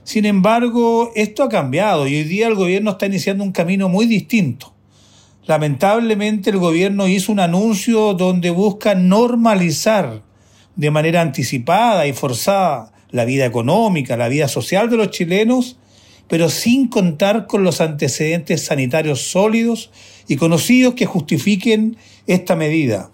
Sin 0.04 0.26
embargo, 0.26 1.10
esto 1.14 1.44
ha 1.44 1.48
cambiado 1.48 2.06
y 2.06 2.16
hoy 2.16 2.24
día 2.24 2.48
el 2.48 2.54
gobierno 2.54 2.90
está 2.90 3.06
iniciando 3.06 3.44
un 3.44 3.52
camino 3.52 3.88
muy 3.88 4.04
distinto. 4.04 4.74
Lamentablemente 5.46 6.50
el 6.50 6.58
gobierno 6.58 7.08
hizo 7.08 7.32
un 7.32 7.40
anuncio 7.40 8.12
donde 8.12 8.50
busca 8.50 8.94
normalizar 8.94 10.20
de 10.76 10.90
manera 10.90 11.20
anticipada 11.20 12.06
y 12.06 12.12
forzada 12.12 12.92
la 13.10 13.24
vida 13.24 13.44
económica, 13.44 14.16
la 14.16 14.28
vida 14.28 14.48
social 14.48 14.88
de 14.88 14.96
los 14.96 15.10
chilenos 15.10 15.76
pero 16.32 16.48
sin 16.48 16.88
contar 16.88 17.46
con 17.46 17.62
los 17.62 17.82
antecedentes 17.82 18.64
sanitarios 18.64 19.20
sólidos 19.30 19.90
y 20.26 20.36
conocidos 20.36 20.94
que 20.94 21.04
justifiquen 21.04 21.98
esta 22.26 22.56
medida. 22.56 23.10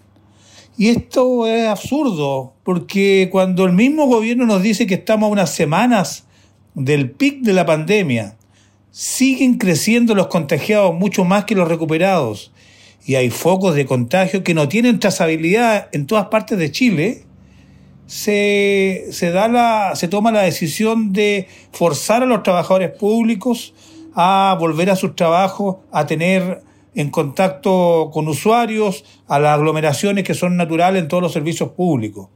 Y 0.77 0.87
esto 0.87 1.45
es 1.45 1.67
absurdo, 1.67 2.53
porque 2.63 3.27
cuando 3.29 3.65
el 3.65 3.73
mismo 3.73 4.05
gobierno 4.05 4.45
nos 4.45 4.63
dice 4.63 4.87
que 4.87 4.93
estamos 4.93 5.27
a 5.27 5.33
unas 5.33 5.53
semanas 5.53 6.27
del 6.75 7.11
pic 7.11 7.41
de 7.41 7.51
la 7.51 7.65
pandemia, 7.65 8.37
siguen 8.89 9.57
creciendo 9.57 10.15
los 10.15 10.27
contagiados 10.27 10.95
mucho 10.95 11.25
más 11.25 11.43
que 11.43 11.55
los 11.55 11.67
recuperados, 11.67 12.53
y 13.05 13.15
hay 13.15 13.29
focos 13.31 13.75
de 13.75 13.85
contagio 13.85 14.45
que 14.45 14.53
no 14.53 14.69
tienen 14.69 14.99
trazabilidad 14.99 15.89
en 15.91 16.05
todas 16.05 16.27
partes 16.27 16.57
de 16.57 16.71
Chile, 16.71 17.25
se, 18.09 19.05
se, 19.11 19.29
da 19.29 19.47
la, 19.47 19.95
se 19.95 20.07
toma 20.07 20.31
la 20.31 20.41
decisión 20.41 21.13
de 21.13 21.47
forzar 21.71 22.23
a 22.23 22.25
los 22.25 22.41
trabajadores 22.41 22.89
públicos 22.89 23.75
a 24.15 24.57
volver 24.59 24.89
a 24.89 24.95
sus 24.95 25.15
trabajos, 25.15 25.77
a 25.91 26.07
tener 26.07 26.63
en 26.95 27.11
contacto 27.11 28.09
con 28.11 28.27
usuarios, 28.27 29.05
a 29.27 29.37
las 29.37 29.53
aglomeraciones 29.53 30.23
que 30.23 30.33
son 30.33 30.57
naturales 30.57 31.03
en 31.03 31.07
todos 31.07 31.21
los 31.21 31.31
servicios 31.33 31.69
públicos. 31.73 32.29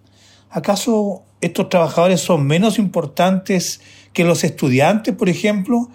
¿Acaso 0.52 1.24
estos 1.42 1.70
trabajadores 1.70 2.22
son 2.22 2.46
menos 2.46 2.78
importantes 2.78 3.82
que 4.14 4.24
los 4.24 4.44
estudiantes, 4.44 5.16
por 5.16 5.28
ejemplo, 5.28 5.90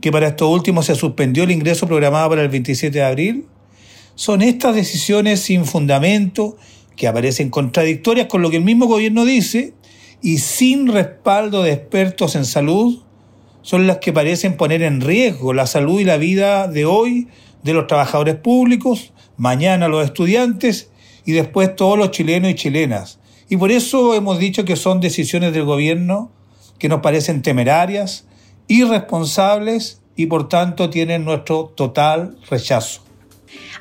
que 0.00 0.10
para 0.10 0.26
estos 0.26 0.48
últimos 0.48 0.86
se 0.86 0.96
suspendió 0.96 1.44
el 1.44 1.52
ingreso 1.52 1.86
programado 1.86 2.30
para 2.30 2.42
el 2.42 2.48
27 2.48 2.98
de 2.98 3.04
abril? 3.04 3.46
Son 4.16 4.42
estas 4.42 4.74
decisiones 4.74 5.38
sin 5.38 5.64
fundamento 5.66 6.56
que 7.00 7.08
aparecen 7.08 7.48
contradictorias 7.48 8.26
con 8.26 8.42
lo 8.42 8.50
que 8.50 8.58
el 8.58 8.62
mismo 8.62 8.84
gobierno 8.84 9.24
dice 9.24 9.72
y 10.20 10.36
sin 10.36 10.86
respaldo 10.86 11.62
de 11.62 11.72
expertos 11.72 12.36
en 12.36 12.44
salud, 12.44 12.98
son 13.62 13.86
las 13.86 14.00
que 14.00 14.12
parecen 14.12 14.58
poner 14.58 14.82
en 14.82 15.00
riesgo 15.00 15.54
la 15.54 15.66
salud 15.66 15.98
y 15.98 16.04
la 16.04 16.18
vida 16.18 16.68
de 16.68 16.84
hoy 16.84 17.28
de 17.62 17.72
los 17.72 17.86
trabajadores 17.86 18.34
públicos, 18.34 19.14
mañana 19.38 19.88
los 19.88 20.04
estudiantes 20.04 20.90
y 21.24 21.32
después 21.32 21.74
todos 21.74 21.96
los 21.96 22.10
chilenos 22.10 22.50
y 22.50 22.54
chilenas. 22.54 23.18
Y 23.48 23.56
por 23.56 23.70
eso 23.70 24.14
hemos 24.14 24.38
dicho 24.38 24.66
que 24.66 24.76
son 24.76 25.00
decisiones 25.00 25.54
del 25.54 25.64
gobierno 25.64 26.30
que 26.78 26.90
nos 26.90 27.00
parecen 27.00 27.40
temerarias, 27.40 28.26
irresponsables 28.68 30.02
y 30.16 30.26
por 30.26 30.50
tanto 30.50 30.90
tienen 30.90 31.24
nuestro 31.24 31.72
total 31.74 32.36
rechazo. 32.50 33.09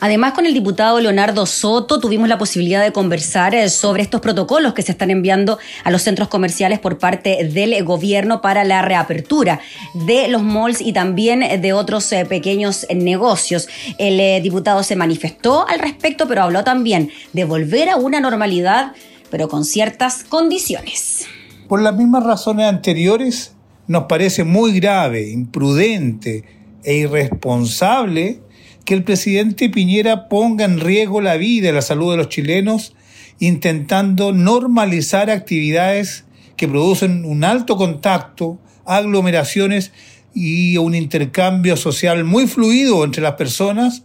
Además, 0.01 0.33
con 0.33 0.45
el 0.45 0.53
diputado 0.53 0.99
Leonardo 0.99 1.45
Soto 1.45 1.99
tuvimos 1.99 2.29
la 2.29 2.37
posibilidad 2.37 2.81
de 2.81 2.93
conversar 2.93 3.53
eh, 3.53 3.69
sobre 3.69 4.01
estos 4.01 4.21
protocolos 4.21 4.73
que 4.73 4.81
se 4.81 4.93
están 4.93 5.11
enviando 5.11 5.59
a 5.83 5.91
los 5.91 6.03
centros 6.03 6.29
comerciales 6.29 6.79
por 6.79 6.97
parte 6.97 7.43
del 7.43 7.83
gobierno 7.83 8.41
para 8.41 8.63
la 8.63 8.81
reapertura 8.81 9.59
de 9.93 10.29
los 10.29 10.41
malls 10.41 10.79
y 10.79 10.93
también 10.93 11.61
de 11.61 11.73
otros 11.73 12.11
eh, 12.13 12.25
pequeños 12.25 12.87
negocios. 12.95 13.67
El 13.97 14.19
eh, 14.19 14.39
diputado 14.41 14.83
se 14.83 14.95
manifestó 14.95 15.67
al 15.67 15.79
respecto, 15.79 16.27
pero 16.27 16.43
habló 16.43 16.63
también 16.63 17.11
de 17.33 17.43
volver 17.43 17.89
a 17.89 17.97
una 17.97 18.21
normalidad, 18.21 18.93
pero 19.29 19.49
con 19.49 19.65
ciertas 19.65 20.23
condiciones. 20.23 21.25
Por 21.67 21.81
las 21.81 21.95
mismas 21.95 22.23
razones 22.23 22.67
anteriores, 22.67 23.53
nos 23.87 24.05
parece 24.05 24.43
muy 24.43 24.79
grave, 24.79 25.29
imprudente 25.29 26.45
e 26.83 26.95
irresponsable 26.95 28.39
que 28.85 28.93
el 28.93 29.03
presidente 29.03 29.69
Piñera 29.69 30.27
ponga 30.29 30.65
en 30.65 30.79
riesgo 30.79 31.21
la 31.21 31.37
vida 31.37 31.69
y 31.69 31.71
la 31.71 31.81
salud 31.81 32.11
de 32.11 32.17
los 32.17 32.29
chilenos 32.29 32.93
intentando 33.39 34.33
normalizar 34.33 35.29
actividades 35.29 36.25
que 36.57 36.67
producen 36.67 37.23
un 37.23 37.43
alto 37.43 37.77
contacto, 37.77 38.59
aglomeraciones 38.85 39.93
y 40.33 40.77
un 40.77 40.93
intercambio 40.93 41.77
social 41.77 42.25
muy 42.25 42.47
fluido 42.47 43.03
entre 43.03 43.23
las 43.23 43.35
personas, 43.35 44.03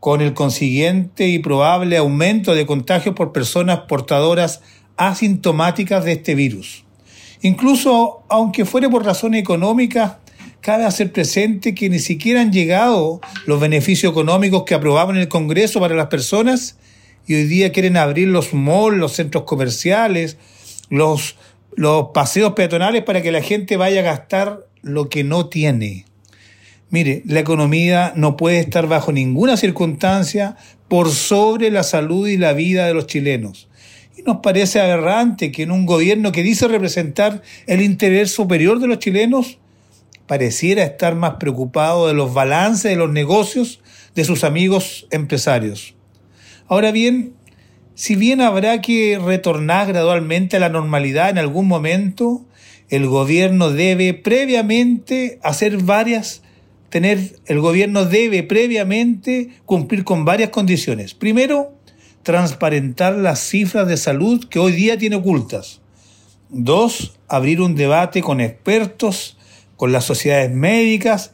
con 0.00 0.22
el 0.22 0.32
consiguiente 0.32 1.28
y 1.28 1.40
probable 1.40 1.98
aumento 1.98 2.54
de 2.54 2.64
contagios 2.64 3.14
por 3.14 3.32
personas 3.32 3.80
portadoras 3.80 4.62
asintomáticas 4.96 6.04
de 6.04 6.12
este 6.12 6.34
virus. 6.34 6.84
Incluso, 7.42 8.22
aunque 8.30 8.64
fuere 8.64 8.88
por 8.88 9.04
razones 9.04 9.42
económicas, 9.42 10.14
cabe 10.60 10.84
hacer 10.84 11.12
presente 11.12 11.74
que 11.74 11.88
ni 11.88 11.98
siquiera 11.98 12.40
han 12.40 12.52
llegado 12.52 13.20
los 13.46 13.60
beneficios 13.60 14.12
económicos 14.12 14.64
que 14.64 14.74
aprobaban 14.74 15.16
en 15.16 15.22
el 15.22 15.28
Congreso 15.28 15.80
para 15.80 15.94
las 15.94 16.06
personas 16.06 16.76
y 17.26 17.34
hoy 17.34 17.44
día 17.44 17.72
quieren 17.72 17.96
abrir 17.96 18.28
los 18.28 18.52
malls, 18.54 18.98
los 18.98 19.12
centros 19.12 19.44
comerciales, 19.44 20.36
los, 20.88 21.36
los 21.76 22.08
paseos 22.12 22.54
peatonales 22.54 23.04
para 23.04 23.22
que 23.22 23.32
la 23.32 23.42
gente 23.42 23.76
vaya 23.76 24.00
a 24.00 24.04
gastar 24.04 24.66
lo 24.82 25.08
que 25.08 25.24
no 25.24 25.48
tiene. 25.48 26.06
Mire, 26.90 27.22
la 27.24 27.40
economía 27.40 28.12
no 28.16 28.36
puede 28.36 28.58
estar 28.58 28.88
bajo 28.88 29.12
ninguna 29.12 29.56
circunstancia 29.56 30.56
por 30.88 31.10
sobre 31.10 31.70
la 31.70 31.84
salud 31.84 32.26
y 32.26 32.36
la 32.36 32.52
vida 32.52 32.86
de 32.86 32.94
los 32.94 33.06
chilenos. 33.06 33.68
Y 34.16 34.22
nos 34.22 34.38
parece 34.38 34.80
aberrante 34.80 35.52
que 35.52 35.62
en 35.62 35.70
un 35.70 35.86
gobierno 35.86 36.32
que 36.32 36.42
dice 36.42 36.66
representar 36.66 37.42
el 37.68 37.80
interés 37.80 38.32
superior 38.32 38.80
de 38.80 38.88
los 38.88 38.98
chilenos, 38.98 39.58
pareciera 40.30 40.84
estar 40.84 41.16
más 41.16 41.38
preocupado 41.40 42.06
de 42.06 42.14
los 42.14 42.32
balances 42.32 42.88
de 42.88 42.96
los 42.96 43.10
negocios 43.10 43.80
de 44.14 44.22
sus 44.22 44.44
amigos 44.44 45.08
empresarios. 45.10 45.96
Ahora 46.68 46.92
bien, 46.92 47.34
si 47.96 48.14
bien 48.14 48.40
habrá 48.40 48.80
que 48.80 49.18
retornar 49.20 49.88
gradualmente 49.88 50.56
a 50.56 50.60
la 50.60 50.68
normalidad 50.68 51.30
en 51.30 51.38
algún 51.38 51.66
momento, 51.66 52.46
el 52.90 53.08
gobierno 53.08 53.72
debe 53.72 54.14
previamente 54.14 55.40
hacer 55.42 55.78
varias, 55.78 56.42
tener, 56.90 57.18
el 57.46 57.58
gobierno 57.58 58.04
debe 58.04 58.44
previamente 58.44 59.48
cumplir 59.66 60.04
con 60.04 60.24
varias 60.24 60.50
condiciones. 60.50 61.12
Primero, 61.12 61.74
transparentar 62.22 63.16
las 63.16 63.40
cifras 63.40 63.88
de 63.88 63.96
salud 63.96 64.48
que 64.48 64.60
hoy 64.60 64.70
día 64.70 64.96
tiene 64.96 65.16
ocultas. 65.16 65.80
Dos, 66.50 67.18
abrir 67.26 67.60
un 67.60 67.74
debate 67.74 68.22
con 68.22 68.40
expertos 68.40 69.36
con 69.80 69.92
las 69.92 70.04
sociedades 70.04 70.50
médicas 70.50 71.32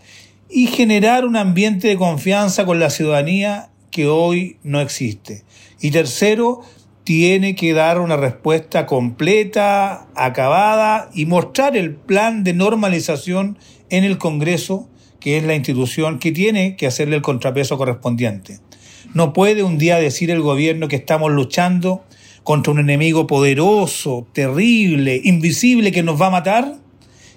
y 0.48 0.68
generar 0.68 1.24
un 1.24 1.34
ambiente 1.34 1.88
de 1.88 1.96
confianza 1.96 2.64
con 2.64 2.78
la 2.78 2.90
ciudadanía 2.90 3.70
que 3.90 4.06
hoy 4.06 4.58
no 4.62 4.80
existe. 4.80 5.42
Y 5.80 5.90
tercero, 5.90 6.60
tiene 7.02 7.56
que 7.56 7.72
dar 7.72 7.98
una 7.98 8.16
respuesta 8.16 8.86
completa, 8.86 10.06
acabada 10.14 11.10
y 11.12 11.26
mostrar 11.26 11.76
el 11.76 11.96
plan 11.96 12.44
de 12.44 12.52
normalización 12.52 13.58
en 13.90 14.04
el 14.04 14.16
Congreso, 14.16 14.88
que 15.18 15.38
es 15.38 15.42
la 15.42 15.56
institución 15.56 16.20
que 16.20 16.30
tiene 16.30 16.76
que 16.76 16.86
hacerle 16.86 17.16
el 17.16 17.22
contrapeso 17.22 17.76
correspondiente. 17.76 18.60
No 19.12 19.32
puede 19.32 19.64
un 19.64 19.76
día 19.76 19.96
decir 19.96 20.30
el 20.30 20.40
gobierno 20.40 20.86
que 20.86 20.94
estamos 20.94 21.32
luchando 21.32 22.04
contra 22.44 22.72
un 22.72 22.78
enemigo 22.78 23.26
poderoso, 23.26 24.24
terrible, 24.32 25.20
invisible 25.24 25.90
que 25.90 26.04
nos 26.04 26.22
va 26.22 26.28
a 26.28 26.30
matar 26.30 26.85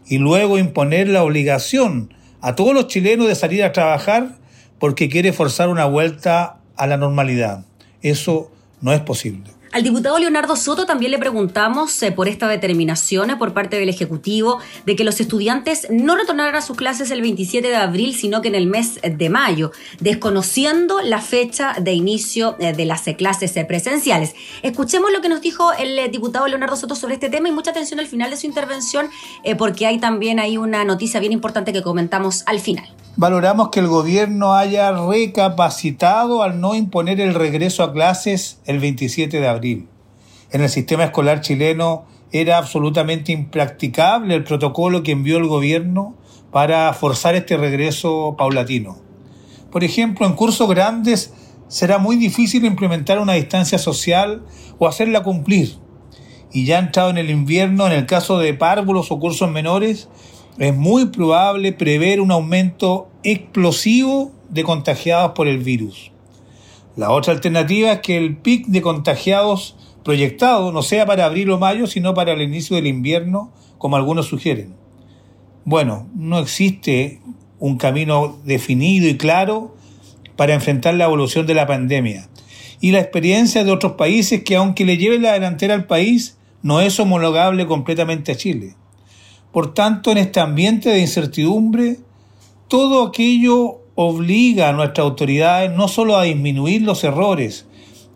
y 0.10 0.18
luego 0.18 0.58
imponer 0.58 1.08
la 1.08 1.24
obligación 1.24 2.14
a 2.42 2.56
todos 2.56 2.74
los 2.74 2.88
chilenos 2.88 3.28
de 3.28 3.36
salir 3.36 3.64
a 3.64 3.72
trabajar 3.72 4.36
porque 4.80 5.08
quiere 5.08 5.32
forzar 5.32 5.70
una 5.70 5.86
vuelta 5.86 6.58
a 6.76 6.88
la 6.88 6.98
normalidad. 6.98 7.64
Eso 8.02 8.52
no 8.82 8.92
es 8.92 9.02
posible. 9.02 9.52
Al 9.72 9.84
diputado 9.84 10.18
Leonardo 10.18 10.56
Soto 10.56 10.88
también 10.88 11.12
le 11.12 11.20
preguntamos 11.20 12.02
eh, 12.02 12.12
por 12.12 12.28
esta 12.28 12.48
determinación 12.48 13.38
por 13.38 13.54
parte 13.54 13.78
del 13.78 13.88
Ejecutivo 13.88 14.60
de 14.88 14.96
que 14.96 15.04
los 15.04 15.20
estudiantes 15.20 15.86
no 15.92 16.16
retornaran 16.16 16.56
a 16.56 16.62
sus 16.62 16.76
clases 16.76 17.12
el 17.12 17.22
27 17.22 17.68
de 17.68 17.76
abril, 17.76 18.16
sino 18.16 18.42
que 18.42 18.48
en 18.48 18.56
el 18.56 18.66
mes 18.66 19.00
de 19.04 19.30
mayo, 19.30 19.72
desconociendo 20.00 21.02
la 21.02 21.22
fecha 21.22 21.76
de 21.80 21.94
inicio 21.94 22.56
eh, 22.60 22.74
de 22.74 22.86
las 22.86 23.04
clases 23.16 23.56
eh, 23.58 23.66
presenciales. 23.66 24.34
Escuchemos 24.64 25.12
lo 25.12 25.22
que 25.22 25.30
nos 25.30 25.42
dijo 25.42 25.72
el 25.74 26.10
diputado 26.12 26.48
Leonardo 26.48 26.76
Soto 26.76 26.96
sobre 26.96 27.14
este 27.14 27.30
tema 27.30 27.50
y 27.50 27.52
mucha 27.52 27.70
atención 27.70 28.00
al 28.00 28.08
final 28.08 28.32
de 28.32 28.38
su 28.38 28.48
intervención, 28.48 29.10
porque 29.58 29.86
hay 29.86 30.00
también 30.00 30.40
ahí 30.40 30.58
una 30.58 30.84
noticia 30.84 31.20
bien 31.20 31.32
importante 31.32 31.74
que 31.74 31.84
comentamos 31.84 32.44
al 32.48 32.60
final. 32.60 32.88
Valoramos 33.22 33.68
que 33.68 33.82
el 33.82 33.88
gobierno 33.88 34.54
haya 34.54 34.94
recapacitado 34.94 36.42
al 36.42 36.62
no 36.62 36.74
imponer 36.74 37.20
el 37.20 37.34
regreso 37.34 37.84
a 37.84 37.92
clases 37.92 38.62
el 38.66 38.80
27 38.80 39.42
de 39.42 39.48
abril 39.50 39.90
en 40.52 40.62
el 40.62 40.70
sistema 40.70 41.04
escolar 41.04 41.42
chileno 41.42 42.06
era 42.32 42.58
absolutamente 42.58 43.34
impracticable 43.34 44.36
el 44.36 44.46
protocolo 44.46 45.04
que 45.04 45.12
envió 45.12 45.38
el 45.38 45.48
gobierno 45.48 46.16
para 46.52 46.94
forzar 46.94 47.36
este 47.36 47.58
regreso 47.58 48.36
paulatino. 48.38 48.98
Por 49.70 49.84
ejemplo, 49.84 50.26
en 50.26 50.34
cursos 50.34 50.70
grandes 50.70 51.34
será 51.68 51.98
muy 51.98 52.16
difícil 52.16 52.64
implementar 52.64 53.20
una 53.20 53.34
distancia 53.34 53.78
social 53.78 54.44
o 54.78 54.88
hacerla 54.88 55.24
cumplir. 55.24 55.76
Y 56.54 56.66
ya 56.66 56.80
entrado 56.80 57.10
en 57.10 57.18
el 57.18 57.30
invierno, 57.30 57.86
en 57.86 57.92
el 57.92 58.06
caso 58.06 58.40
de 58.40 58.54
párvulos 58.54 59.12
o 59.12 59.20
cursos 59.20 59.52
menores, 59.52 60.08
es 60.58 60.76
muy 60.76 61.06
probable 61.06 61.74
prever 61.74 62.22
un 62.22 62.32
aumento 62.32 63.09
explosivo 63.24 64.32
de 64.50 64.64
contagiados 64.64 65.32
por 65.34 65.48
el 65.48 65.60
virus. 65.60 66.12
La 66.96 67.12
otra 67.12 67.34
alternativa 67.34 67.92
es 67.92 68.00
que 68.00 68.18
el 68.18 68.38
pic 68.38 68.68
de 68.68 68.82
contagiados 68.82 69.76
proyectado 70.04 70.72
no 70.72 70.82
sea 70.82 71.06
para 71.06 71.26
abril 71.26 71.52
o 71.52 71.60
mayo, 71.60 71.88
sino 71.88 72.14
para 72.14 72.34
el 72.34 72.42
inicio 72.42 72.76
del 72.76 72.88
invierno, 72.88 73.52
como 73.78 73.96
algunos 73.96 74.28
sugieren. 74.28 74.76
Bueno, 75.66 76.08
no 76.16 76.40
existe 76.40 77.22
un 77.60 77.78
camino 77.78 78.40
definido 78.44 79.08
y 79.08 79.18
claro 79.18 79.76
para 80.36 80.54
enfrentar 80.54 80.94
la 80.96 81.06
evolución 81.06 81.46
de 81.46 81.54
la 81.54 81.68
pandemia. 81.68 82.28
Y 82.82 82.92
la 82.92 83.00
experiencia 83.00 83.64
de 83.64 83.72
otros 83.72 83.94
países 83.94 84.44
que 84.44 84.56
aunque 84.56 84.86
le 84.86 84.98
lleve 84.98 85.20
la 85.20 85.34
delantera 85.34 85.74
al 85.74 85.86
país, 85.86 86.38
no 86.62 86.82
es 86.82 87.00
homologable 87.00 87.68
completamente 87.68 88.32
a 88.32 88.36
Chile. 88.36 88.76
Por 89.52 89.74
tanto, 89.74 90.12
en 90.12 90.18
este 90.18 90.40
ambiente 90.40 90.90
de 90.90 91.00
incertidumbre, 91.00 92.00
todo 92.70 93.08
aquello 93.08 93.82
obliga 93.96 94.70
a 94.70 94.74
nuestras 94.74 95.04
autoridades 95.04 95.76
no 95.76 95.90
solo 95.90 96.16
a 96.16 96.24
disminuir 96.24 96.84
los 96.84 97.04
errores 97.04 97.66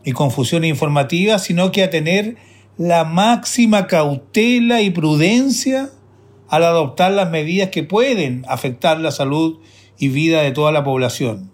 y 0.05 0.13
confusiones 0.13 0.69
informativas, 0.69 1.43
sino 1.43 1.71
que 1.71 1.83
a 1.83 1.89
tener 1.89 2.37
la 2.77 3.03
máxima 3.03 3.87
cautela 3.87 4.81
y 4.81 4.91
prudencia 4.91 5.89
al 6.47 6.63
adoptar 6.63 7.11
las 7.11 7.31
medidas 7.31 7.69
que 7.69 7.83
pueden 7.83 8.45
afectar 8.47 8.99
la 8.99 9.11
salud 9.11 9.59
y 9.97 10.07
vida 10.09 10.41
de 10.41 10.51
toda 10.51 10.71
la 10.71 10.83
población. 10.83 11.51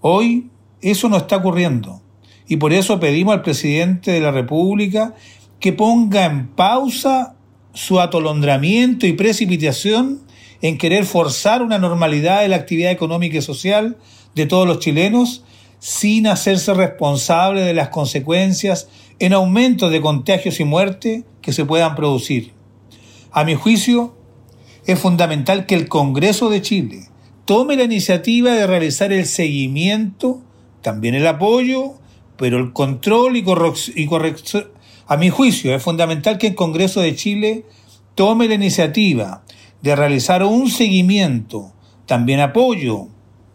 Hoy 0.00 0.48
eso 0.80 1.08
no 1.08 1.18
está 1.18 1.36
ocurriendo 1.36 2.00
y 2.48 2.56
por 2.56 2.72
eso 2.72 2.98
pedimos 3.00 3.34
al 3.34 3.42
presidente 3.42 4.12
de 4.12 4.20
la 4.20 4.30
República 4.30 5.14
que 5.60 5.74
ponga 5.74 6.24
en 6.24 6.48
pausa 6.48 7.36
su 7.74 8.00
atolondramiento 8.00 9.06
y 9.06 9.12
precipitación 9.12 10.22
en 10.62 10.78
querer 10.78 11.04
forzar 11.04 11.62
una 11.62 11.78
normalidad 11.78 12.42
de 12.42 12.48
la 12.48 12.56
actividad 12.56 12.90
económica 12.90 13.38
y 13.38 13.42
social 13.42 13.96
de 14.34 14.46
todos 14.46 14.66
los 14.66 14.78
chilenos 14.78 15.44
sin 15.78 16.26
hacerse 16.26 16.74
responsable 16.74 17.62
de 17.62 17.74
las 17.74 17.88
consecuencias 17.88 18.88
en 19.18 19.32
aumento 19.32 19.90
de 19.90 20.00
contagios 20.00 20.60
y 20.60 20.64
muerte 20.64 21.24
que 21.40 21.52
se 21.52 21.64
puedan 21.64 21.94
producir. 21.96 22.52
A 23.32 23.44
mi 23.44 23.54
juicio, 23.54 24.14
es 24.86 24.98
fundamental 24.98 25.66
que 25.66 25.74
el 25.74 25.88
Congreso 25.88 26.50
de 26.50 26.62
Chile 26.62 27.08
tome 27.44 27.76
la 27.76 27.84
iniciativa 27.84 28.52
de 28.52 28.66
realizar 28.66 29.12
el 29.12 29.26
seguimiento, 29.26 30.40
también 30.82 31.14
el 31.14 31.26
apoyo, 31.26 31.94
pero 32.36 32.58
el 32.58 32.72
control 32.72 33.36
y, 33.36 33.42
corrección. 33.42 34.68
A 35.06 35.16
mi 35.16 35.30
juicio, 35.30 35.74
es 35.74 35.82
fundamental 35.82 36.38
que 36.38 36.48
el 36.48 36.54
Congreso 36.54 37.00
de 37.00 37.14
Chile 37.14 37.64
tome 38.14 38.48
la 38.48 38.54
iniciativa 38.54 39.44
de 39.82 39.96
realizar 39.96 40.42
un 40.42 40.68
seguimiento, 40.70 41.72
también 42.06 42.40
apoyo, 42.40 43.08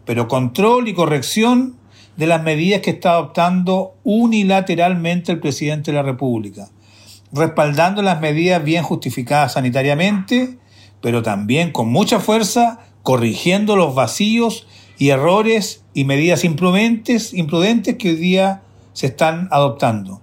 pero 0.05 0.27
control 0.27 0.87
y 0.87 0.93
corrección 0.93 1.75
de 2.17 2.27
las 2.27 2.43
medidas 2.43 2.81
que 2.81 2.91
está 2.91 3.11
adoptando 3.11 3.95
unilateralmente 4.03 5.31
el 5.31 5.39
presidente 5.39 5.91
de 5.91 5.97
la 5.97 6.03
República, 6.03 6.69
respaldando 7.31 8.01
las 8.01 8.21
medidas 8.21 8.63
bien 8.63 8.83
justificadas 8.83 9.53
sanitariamente, 9.53 10.57
pero 11.01 11.21
también 11.21 11.71
con 11.71 11.91
mucha 11.91 12.19
fuerza 12.19 12.79
corrigiendo 13.03 13.75
los 13.75 13.93
vacíos 13.93 14.65
y 14.97 15.09
errores 15.09 15.83
y 15.93 16.05
medidas 16.05 16.43
imprudentes, 16.43 17.33
imprudentes 17.33 17.95
que 17.95 18.09
hoy 18.09 18.15
día 18.15 18.63
se 18.93 19.07
están 19.07 19.47
adoptando. 19.51 20.21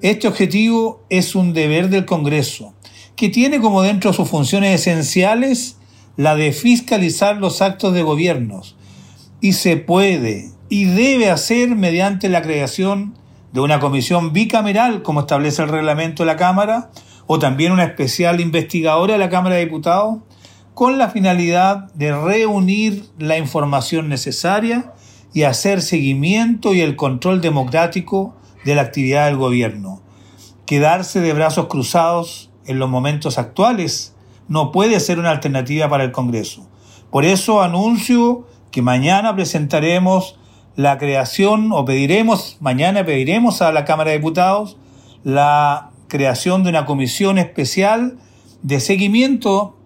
Este 0.00 0.28
objetivo 0.28 1.02
es 1.08 1.34
un 1.34 1.52
deber 1.52 1.88
del 1.88 2.04
Congreso, 2.04 2.73
que 3.16 3.28
tiene 3.28 3.60
como 3.60 3.82
dentro 3.82 4.10
de 4.10 4.16
sus 4.16 4.28
funciones 4.28 4.80
esenciales 4.80 5.78
la 6.16 6.34
de 6.34 6.52
fiscalizar 6.52 7.36
los 7.36 7.62
actos 7.62 7.94
de 7.94 8.02
gobiernos 8.02 8.76
y 9.40 9.52
se 9.52 9.76
puede 9.76 10.50
y 10.68 10.84
debe 10.84 11.30
hacer 11.30 11.74
mediante 11.76 12.28
la 12.28 12.42
creación 12.42 13.14
de 13.52 13.60
una 13.60 13.78
comisión 13.78 14.32
bicameral, 14.32 15.02
como 15.02 15.20
establece 15.20 15.62
el 15.62 15.68
reglamento 15.68 16.22
de 16.22 16.26
la 16.26 16.36
Cámara, 16.36 16.90
o 17.26 17.38
también 17.38 17.72
una 17.72 17.84
especial 17.84 18.40
investigadora 18.40 19.12
de 19.12 19.18
la 19.20 19.30
Cámara 19.30 19.54
de 19.54 19.64
Diputados, 19.64 20.18
con 20.74 20.98
la 20.98 21.08
finalidad 21.08 21.92
de 21.94 22.12
reunir 22.12 23.04
la 23.18 23.38
información 23.38 24.08
necesaria 24.08 24.92
y 25.32 25.44
hacer 25.44 25.82
seguimiento 25.82 26.74
y 26.74 26.80
el 26.80 26.96
control 26.96 27.40
democrático 27.40 28.34
de 28.64 28.74
la 28.74 28.82
actividad 28.82 29.26
del 29.26 29.36
gobierno. 29.36 30.02
Quedarse 30.66 31.20
de 31.20 31.32
brazos 31.32 31.66
cruzados 31.66 32.50
en 32.66 32.78
los 32.78 32.88
momentos 32.88 33.38
actuales 33.38 34.14
no 34.48 34.72
puede 34.72 35.00
ser 35.00 35.18
una 35.18 35.30
alternativa 35.30 35.88
para 35.88 36.04
el 36.04 36.12
Congreso. 36.12 36.66
Por 37.10 37.24
eso 37.24 37.62
anuncio 37.62 38.46
que 38.70 38.82
mañana 38.82 39.34
presentaremos 39.34 40.38
la 40.76 40.98
creación 40.98 41.70
o 41.72 41.84
pediremos, 41.84 42.56
mañana 42.60 43.04
pediremos 43.04 43.62
a 43.62 43.72
la 43.72 43.84
Cámara 43.84 44.10
de 44.10 44.18
Diputados 44.18 44.76
la 45.22 45.90
creación 46.08 46.64
de 46.64 46.70
una 46.70 46.84
comisión 46.84 47.38
especial 47.38 48.18
de 48.62 48.80
seguimiento 48.80 49.76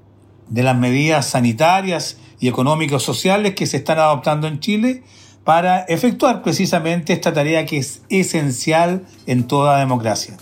de 0.49 0.63
las 0.63 0.77
medidas 0.77 1.27
sanitarias 1.27 2.19
y 2.41 2.49
económicos 2.49 3.03
sociales 3.03 3.55
que 3.55 3.67
se 3.67 3.79
están 3.79 3.99
adoptando 3.99 4.47
en 4.47 4.61
Chile 4.61 5.03
para 5.45 5.81
efectuar 5.83 6.43
precisamente 6.43 7.13
esta 7.13 7.33
tarea 7.33 7.67
que 7.67 7.79
es 7.79 8.03
esencial 8.09 9.07
en 9.27 9.47
toda 9.47 9.79
democracia. 9.79 10.37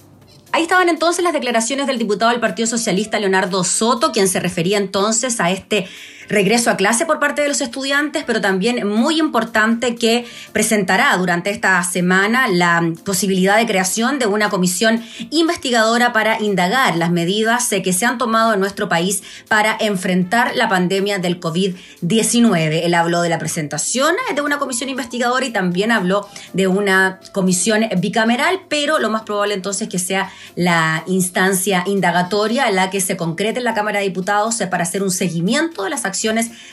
Ahí 0.56 0.62
estaban 0.62 0.88
entonces 0.88 1.22
las 1.22 1.34
declaraciones 1.34 1.86
del 1.86 1.98
diputado 1.98 2.30
del 2.30 2.40
Partido 2.40 2.66
Socialista 2.66 3.18
Leonardo 3.18 3.62
Soto, 3.62 4.10
quien 4.10 4.26
se 4.26 4.40
refería 4.40 4.78
entonces 4.78 5.38
a 5.38 5.50
este 5.50 5.86
regreso 6.28 6.70
a 6.70 6.76
clase 6.76 7.06
por 7.06 7.18
parte 7.18 7.42
de 7.42 7.48
los 7.48 7.60
estudiantes, 7.60 8.24
pero 8.26 8.40
también 8.40 8.86
muy 8.86 9.18
importante 9.18 9.94
que 9.94 10.26
presentará 10.52 11.16
durante 11.16 11.50
esta 11.50 11.82
semana 11.84 12.48
la 12.48 12.92
posibilidad 13.04 13.56
de 13.56 13.66
creación 13.66 14.18
de 14.18 14.26
una 14.26 14.50
comisión 14.50 15.02
investigadora 15.30 16.12
para 16.12 16.40
indagar 16.42 16.96
las 16.96 17.10
medidas 17.10 17.68
que 17.82 17.92
se 17.92 18.06
han 18.06 18.18
tomado 18.18 18.54
en 18.54 18.60
nuestro 18.60 18.88
país 18.88 19.22
para 19.48 19.76
enfrentar 19.80 20.54
la 20.56 20.68
pandemia 20.68 21.18
del 21.18 21.40
COVID-19. 21.40 22.80
Él 22.84 22.94
habló 22.94 23.22
de 23.22 23.28
la 23.28 23.38
presentación 23.38 24.14
de 24.34 24.40
una 24.40 24.58
comisión 24.58 24.88
investigadora 24.88 25.46
y 25.46 25.50
también 25.50 25.92
habló 25.92 26.28
de 26.52 26.66
una 26.66 27.20
comisión 27.32 27.86
bicameral, 27.98 28.60
pero 28.68 28.98
lo 28.98 29.10
más 29.10 29.22
probable 29.22 29.54
entonces 29.54 29.82
es 29.82 29.88
que 29.88 29.98
sea 29.98 30.30
la 30.54 31.04
instancia 31.06 31.84
indagatoria 31.86 32.70
la 32.70 32.90
que 32.90 33.00
se 33.00 33.16
concrete 33.16 33.58
en 33.58 33.64
la 33.64 33.74
Cámara 33.74 34.00
de 34.00 34.06
Diputados 34.06 34.56
para 34.70 34.82
hacer 34.82 35.02
un 35.02 35.10
seguimiento 35.10 35.84
de 35.84 35.90
las 35.90 36.04
acciones 36.04 36.15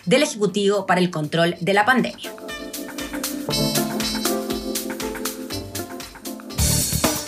del 0.06 0.24
Ejecutivo 0.24 0.86
para 0.86 1.02
el 1.02 1.12
control 1.12 1.56
de 1.60 1.74
la 1.74 1.86
pandemia. 1.86 2.32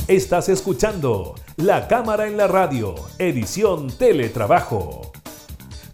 Estás 0.07 0.49
escuchando 0.49 1.35
La 1.57 1.87
Cámara 1.87 2.27
en 2.27 2.37
la 2.37 2.47
Radio, 2.47 2.95
edición 3.17 3.87
Teletrabajo, 3.87 5.11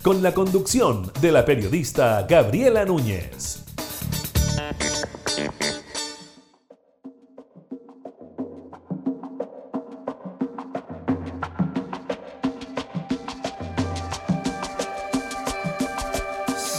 con 0.03 0.21
la 0.21 0.33
conducción 0.33 1.11
de 1.21 1.31
la 1.31 1.43
periodista 1.43 2.25
Gabriela 2.29 2.85
Núñez. 2.85 3.63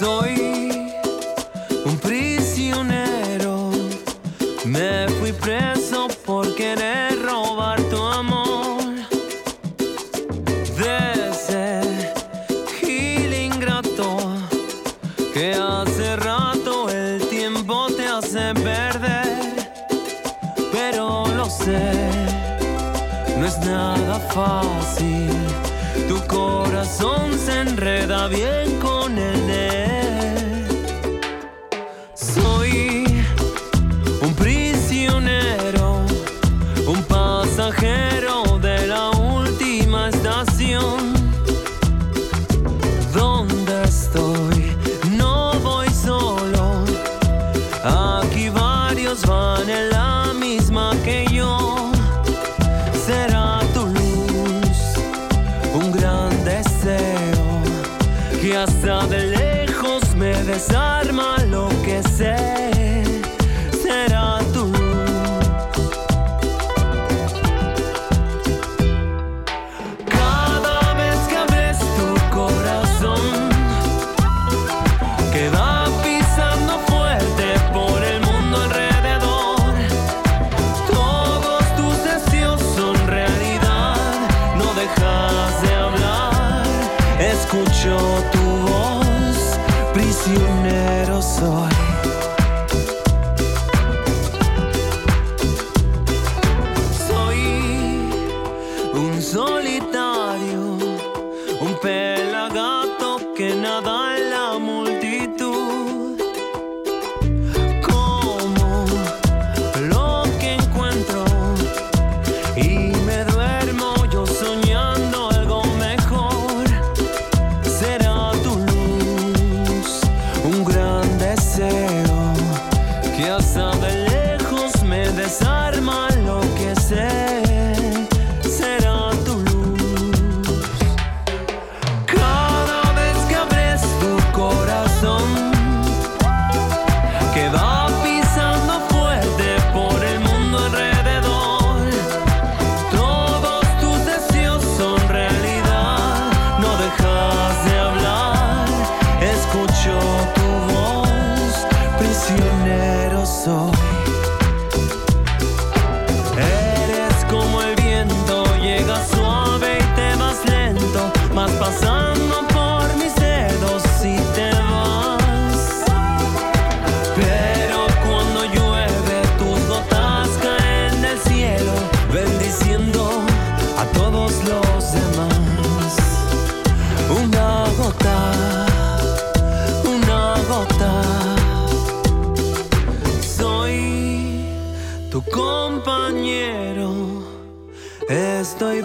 Soy 0.03 0.52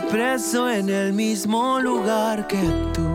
preso 0.10 0.70
en 0.70 0.90
el 0.90 1.14
mismo 1.14 1.80
lugar 1.80 2.48
que 2.48 2.62
tú. 2.94 3.07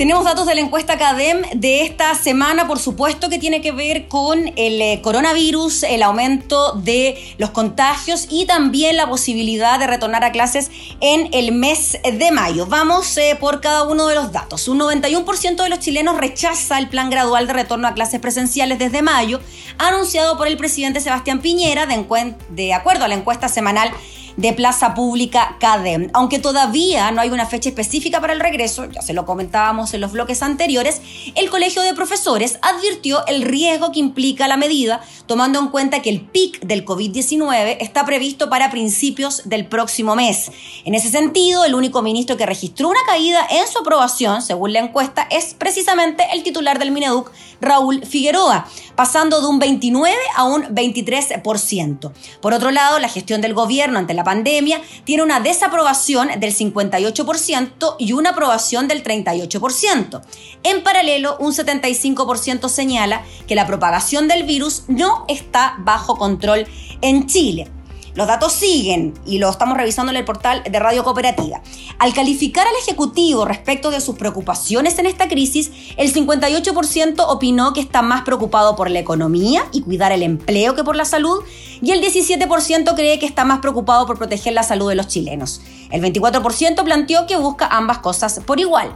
Tenemos 0.00 0.24
datos 0.24 0.46
de 0.46 0.54
la 0.54 0.62
encuesta 0.62 0.96
CADEM 0.96 1.42
de 1.56 1.82
esta 1.82 2.14
semana, 2.14 2.66
por 2.66 2.78
supuesto, 2.78 3.28
que 3.28 3.38
tiene 3.38 3.60
que 3.60 3.70
ver 3.70 4.08
con 4.08 4.50
el 4.56 4.80
eh, 4.80 5.00
coronavirus, 5.02 5.82
el 5.82 6.02
aumento 6.02 6.72
de 6.72 7.34
los 7.36 7.50
contagios 7.50 8.26
y 8.30 8.46
también 8.46 8.96
la 8.96 9.06
posibilidad 9.10 9.78
de 9.78 9.86
retornar 9.86 10.24
a 10.24 10.32
clases 10.32 10.70
en 11.02 11.28
el 11.32 11.52
mes 11.52 11.98
de 12.02 12.30
mayo. 12.30 12.64
Vamos 12.64 13.14
eh, 13.18 13.36
por 13.38 13.60
cada 13.60 13.82
uno 13.82 14.06
de 14.06 14.14
los 14.14 14.32
datos. 14.32 14.68
Un 14.68 14.80
91% 14.80 15.62
de 15.62 15.68
los 15.68 15.80
chilenos 15.80 16.16
rechaza 16.16 16.78
el 16.78 16.88
plan 16.88 17.10
gradual 17.10 17.46
de 17.46 17.52
retorno 17.52 17.86
a 17.86 17.92
clases 17.92 18.20
presenciales 18.20 18.78
desde 18.78 19.02
mayo, 19.02 19.38
anunciado 19.76 20.38
por 20.38 20.48
el 20.48 20.56
presidente 20.56 21.02
Sebastián 21.02 21.42
Piñera, 21.42 21.84
de, 21.84 22.34
de 22.48 22.72
acuerdo 22.72 23.04
a 23.04 23.08
la 23.08 23.16
encuesta 23.16 23.48
semanal 23.50 23.92
de 24.36 24.52
Plaza 24.52 24.94
Pública 24.94 25.56
CADEM. 25.60 26.10
Aunque 26.12 26.38
todavía 26.38 27.10
no 27.10 27.20
hay 27.20 27.30
una 27.30 27.46
fecha 27.46 27.68
específica 27.68 28.20
para 28.20 28.32
el 28.32 28.40
regreso, 28.40 28.86
ya 28.86 29.02
se 29.02 29.12
lo 29.12 29.24
comentábamos 29.24 29.94
en 29.94 30.00
los 30.00 30.12
bloques 30.12 30.42
anteriores, 30.42 31.00
el 31.34 31.50
Colegio 31.50 31.82
de 31.82 31.94
Profesores 31.94 32.58
advirtió 32.62 33.26
el 33.26 33.42
riesgo 33.42 33.92
que 33.92 34.00
implica 34.00 34.48
la 34.48 34.56
medida, 34.56 35.00
tomando 35.26 35.58
en 35.58 35.68
cuenta 35.68 36.02
que 36.02 36.10
el 36.10 36.20
pic 36.20 36.60
del 36.60 36.84
COVID-19 36.84 37.78
está 37.80 38.04
previsto 38.04 38.48
para 38.48 38.70
principios 38.70 39.42
del 39.44 39.66
próximo 39.66 40.16
mes. 40.16 40.50
En 40.84 40.94
ese 40.94 41.10
sentido, 41.10 41.64
el 41.64 41.74
único 41.74 42.02
ministro 42.02 42.36
que 42.36 42.46
registró 42.46 42.88
una 42.88 43.00
caída 43.06 43.46
en 43.50 43.66
su 43.66 43.78
aprobación, 43.78 44.42
según 44.42 44.72
la 44.72 44.80
encuesta, 44.80 45.26
es 45.30 45.54
precisamente 45.54 46.24
el 46.32 46.42
titular 46.42 46.78
del 46.78 46.90
Mineduc, 46.90 47.30
Raúl 47.60 48.04
Figueroa, 48.04 48.66
pasando 48.94 49.40
de 49.40 49.46
un 49.46 49.58
29 49.58 50.16
a 50.36 50.44
un 50.44 50.62
23%. 50.64 52.12
Por 52.40 52.54
otro 52.54 52.70
lado, 52.70 52.98
la 52.98 53.08
gestión 53.08 53.40
del 53.40 53.54
gobierno 53.54 53.98
ante 53.98 54.14
la 54.14 54.24
pandemia 54.24 54.80
tiene 55.04 55.22
una 55.22 55.40
desaprobación 55.40 56.28
del 56.38 56.54
58% 56.54 57.96
y 57.98 58.12
una 58.12 58.30
aprobación 58.30 58.88
del 58.88 59.02
38%. 59.02 60.22
En 60.62 60.82
paralelo, 60.82 61.36
un 61.38 61.52
75% 61.52 62.68
señala 62.68 63.24
que 63.46 63.54
la 63.54 63.66
propagación 63.66 64.28
del 64.28 64.44
virus 64.44 64.84
no 64.88 65.24
está 65.28 65.76
bajo 65.78 66.16
control 66.16 66.66
en 67.00 67.26
Chile. 67.26 67.79
Los 68.14 68.26
datos 68.26 68.52
siguen 68.52 69.14
y 69.24 69.38
lo 69.38 69.48
estamos 69.48 69.76
revisando 69.76 70.10
en 70.10 70.16
el 70.16 70.24
portal 70.24 70.62
de 70.68 70.78
Radio 70.78 71.04
Cooperativa. 71.04 71.62
Al 71.98 72.12
calificar 72.12 72.66
al 72.66 72.74
Ejecutivo 72.82 73.44
respecto 73.44 73.90
de 73.90 74.00
sus 74.00 74.16
preocupaciones 74.16 74.98
en 74.98 75.06
esta 75.06 75.28
crisis, 75.28 75.70
el 75.96 76.12
58% 76.12 77.24
opinó 77.28 77.72
que 77.72 77.80
está 77.80 78.02
más 78.02 78.22
preocupado 78.22 78.74
por 78.74 78.90
la 78.90 78.98
economía 78.98 79.64
y 79.72 79.82
cuidar 79.82 80.12
el 80.12 80.22
empleo 80.22 80.74
que 80.74 80.82
por 80.82 80.96
la 80.96 81.04
salud, 81.04 81.42
y 81.82 81.92
el 81.92 82.02
17% 82.02 82.94
cree 82.94 83.18
que 83.18 83.26
está 83.26 83.44
más 83.44 83.60
preocupado 83.60 84.06
por 84.06 84.18
proteger 84.18 84.52
la 84.52 84.62
salud 84.62 84.88
de 84.88 84.96
los 84.96 85.06
chilenos. 85.06 85.60
El 85.90 86.02
24% 86.02 86.84
planteó 86.84 87.26
que 87.26 87.36
busca 87.36 87.66
ambas 87.66 87.98
cosas 87.98 88.40
por 88.44 88.60
igual. 88.60 88.92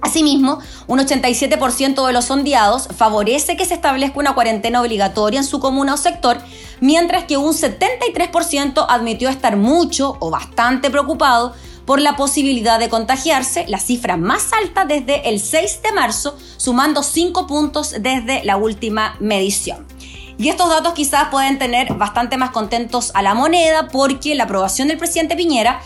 Asimismo, 0.00 0.58
un 0.86 0.98
87% 0.98 2.06
de 2.06 2.12
los 2.12 2.26
sondeados 2.26 2.88
favorece 2.94 3.56
que 3.56 3.64
se 3.64 3.74
establezca 3.74 4.18
una 4.18 4.34
cuarentena 4.34 4.80
obligatoria 4.80 5.40
en 5.40 5.46
su 5.46 5.60
comuna 5.60 5.94
o 5.94 5.96
sector, 5.96 6.38
mientras 6.80 7.24
que 7.24 7.36
un 7.36 7.54
73% 7.54 8.86
admitió 8.88 9.28
estar 9.28 9.56
mucho 9.56 10.16
o 10.20 10.30
bastante 10.30 10.90
preocupado 10.90 11.54
por 11.86 12.00
la 12.00 12.16
posibilidad 12.16 12.78
de 12.78 12.88
contagiarse, 12.88 13.66
la 13.68 13.78
cifra 13.78 14.16
más 14.16 14.52
alta 14.52 14.84
desde 14.84 15.28
el 15.28 15.40
6 15.40 15.82
de 15.82 15.92
marzo, 15.92 16.36
sumando 16.56 17.02
5 17.02 17.46
puntos 17.46 17.94
desde 18.00 18.44
la 18.44 18.56
última 18.56 19.16
medición. 19.20 19.86
Y 20.36 20.48
estos 20.48 20.68
datos 20.68 20.94
quizás 20.94 21.28
pueden 21.28 21.58
tener 21.58 21.94
bastante 21.94 22.36
más 22.36 22.50
contentos 22.50 23.12
a 23.14 23.22
la 23.22 23.34
moneda 23.34 23.88
porque 23.88 24.34
la 24.34 24.44
aprobación 24.44 24.88
del 24.88 24.98
presidente 24.98 25.36
Piñera 25.36 25.80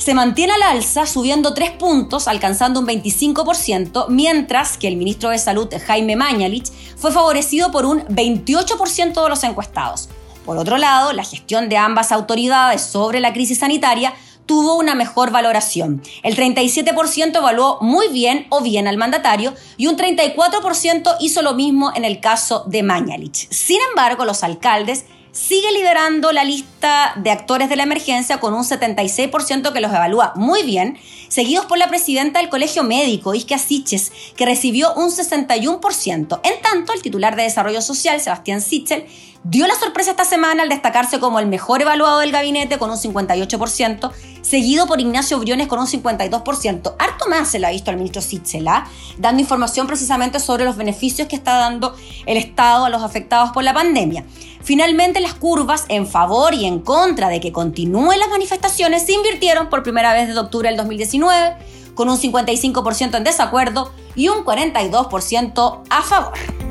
se 0.00 0.14
mantiene 0.14 0.54
al 0.54 0.62
alza, 0.62 1.04
subiendo 1.04 1.52
3 1.52 1.72
puntos, 1.72 2.26
alcanzando 2.26 2.80
un 2.80 2.86
25%, 2.86 4.06
mientras 4.08 4.78
que 4.78 4.88
el 4.88 4.96
ministro 4.96 5.28
de 5.28 5.38
Salud, 5.38 5.68
Jaime 5.86 6.16
Mañalich, 6.16 6.72
fue 6.96 7.12
favorecido 7.12 7.70
por 7.70 7.84
un 7.84 8.00
28% 8.06 9.22
de 9.22 9.28
los 9.28 9.44
encuestados. 9.44 10.08
Por 10.46 10.56
otro 10.56 10.78
lado, 10.78 11.12
la 11.12 11.22
gestión 11.22 11.68
de 11.68 11.76
ambas 11.76 12.12
autoridades 12.12 12.80
sobre 12.80 13.20
la 13.20 13.34
crisis 13.34 13.58
sanitaria 13.58 14.14
tuvo 14.46 14.76
una 14.76 14.94
mejor 14.94 15.32
valoración. 15.32 16.02
El 16.22 16.34
37% 16.34 17.36
evaluó 17.36 17.76
muy 17.82 18.08
bien 18.08 18.46
o 18.48 18.62
bien 18.62 18.88
al 18.88 18.96
mandatario 18.96 19.52
y 19.76 19.86
un 19.86 19.98
34% 19.98 21.16
hizo 21.20 21.42
lo 21.42 21.52
mismo 21.52 21.92
en 21.94 22.06
el 22.06 22.20
caso 22.20 22.64
de 22.66 22.82
Mañalich. 22.82 23.48
Sin 23.50 23.78
embargo, 23.90 24.24
los 24.24 24.42
alcaldes 24.42 25.04
sigue 25.40 25.72
liderando 25.72 26.32
la 26.32 26.44
lista 26.44 27.14
de 27.16 27.30
actores 27.30 27.68
de 27.68 27.76
la 27.76 27.84
emergencia 27.84 28.38
con 28.38 28.52
un 28.52 28.62
76% 28.62 29.72
que 29.72 29.80
los 29.80 29.90
evalúa 29.90 30.32
muy 30.36 30.62
bien, 30.64 30.98
seguidos 31.28 31.64
por 31.64 31.78
la 31.78 31.88
presidenta 31.88 32.40
del 32.40 32.50
Colegio 32.50 32.82
Médico, 32.82 33.34
Iskia 33.34 33.58
Siches, 33.58 34.12
que 34.36 34.44
recibió 34.44 34.92
un 34.94 35.10
61%. 35.10 36.40
En 36.42 36.62
tanto, 36.62 36.92
el 36.92 37.02
titular 37.02 37.36
de 37.36 37.44
Desarrollo 37.44 37.80
Social, 37.80 38.20
Sebastián 38.20 38.60
Sichel, 38.60 39.06
dio 39.42 39.66
la 39.66 39.74
sorpresa 39.74 40.10
esta 40.10 40.26
semana 40.26 40.62
al 40.62 40.68
destacarse 40.68 41.18
como 41.18 41.38
el 41.38 41.46
mejor 41.46 41.80
evaluado 41.80 42.18
del 42.18 42.32
gabinete 42.32 42.78
con 42.78 42.90
un 42.90 42.98
58%, 42.98 44.12
seguido 44.42 44.86
por 44.86 45.00
Ignacio 45.00 45.38
Briones 45.38 45.68
con 45.68 45.78
un 45.78 45.86
52%. 45.86 46.94
Harto 46.98 47.28
más 47.28 47.48
se 47.48 47.58
lo 47.58 47.66
ha 47.66 47.70
visto 47.70 47.90
al 47.90 47.96
ministro 47.96 48.20
Sichel, 48.20 48.68
¿ah? 48.68 48.86
dando 49.16 49.40
información 49.40 49.86
precisamente 49.86 50.38
sobre 50.38 50.64
los 50.64 50.76
beneficios 50.76 51.28
que 51.28 51.36
está 51.36 51.56
dando 51.56 51.96
el 52.26 52.36
Estado 52.36 52.84
a 52.84 52.90
los 52.90 53.02
afectados 53.02 53.50
por 53.52 53.64
la 53.64 53.72
pandemia. 53.72 54.24
Finalmente, 54.62 55.20
las 55.20 55.34
curvas 55.34 55.86
en 55.88 56.06
favor 56.06 56.54
y 56.54 56.66
en 56.66 56.80
contra 56.80 57.28
de 57.28 57.40
que 57.40 57.52
continúen 57.52 58.18
las 58.18 58.28
manifestaciones 58.28 59.06
se 59.06 59.12
invirtieron 59.12 59.68
por 59.68 59.82
primera 59.82 60.12
vez 60.12 60.28
desde 60.28 60.40
octubre 60.40 60.68
del 60.68 60.76
2019, 60.76 61.56
con 61.94 62.08
un 62.08 62.18
55% 62.18 63.16
en 63.16 63.24
desacuerdo 63.24 63.92
y 64.14 64.28
un 64.28 64.44
42% 64.44 65.82
a 65.88 66.02
favor. 66.02 66.69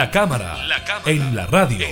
La 0.00 0.10
cámara, 0.10 0.56
en 1.04 1.36
la 1.36 1.44
radio. 1.44 1.86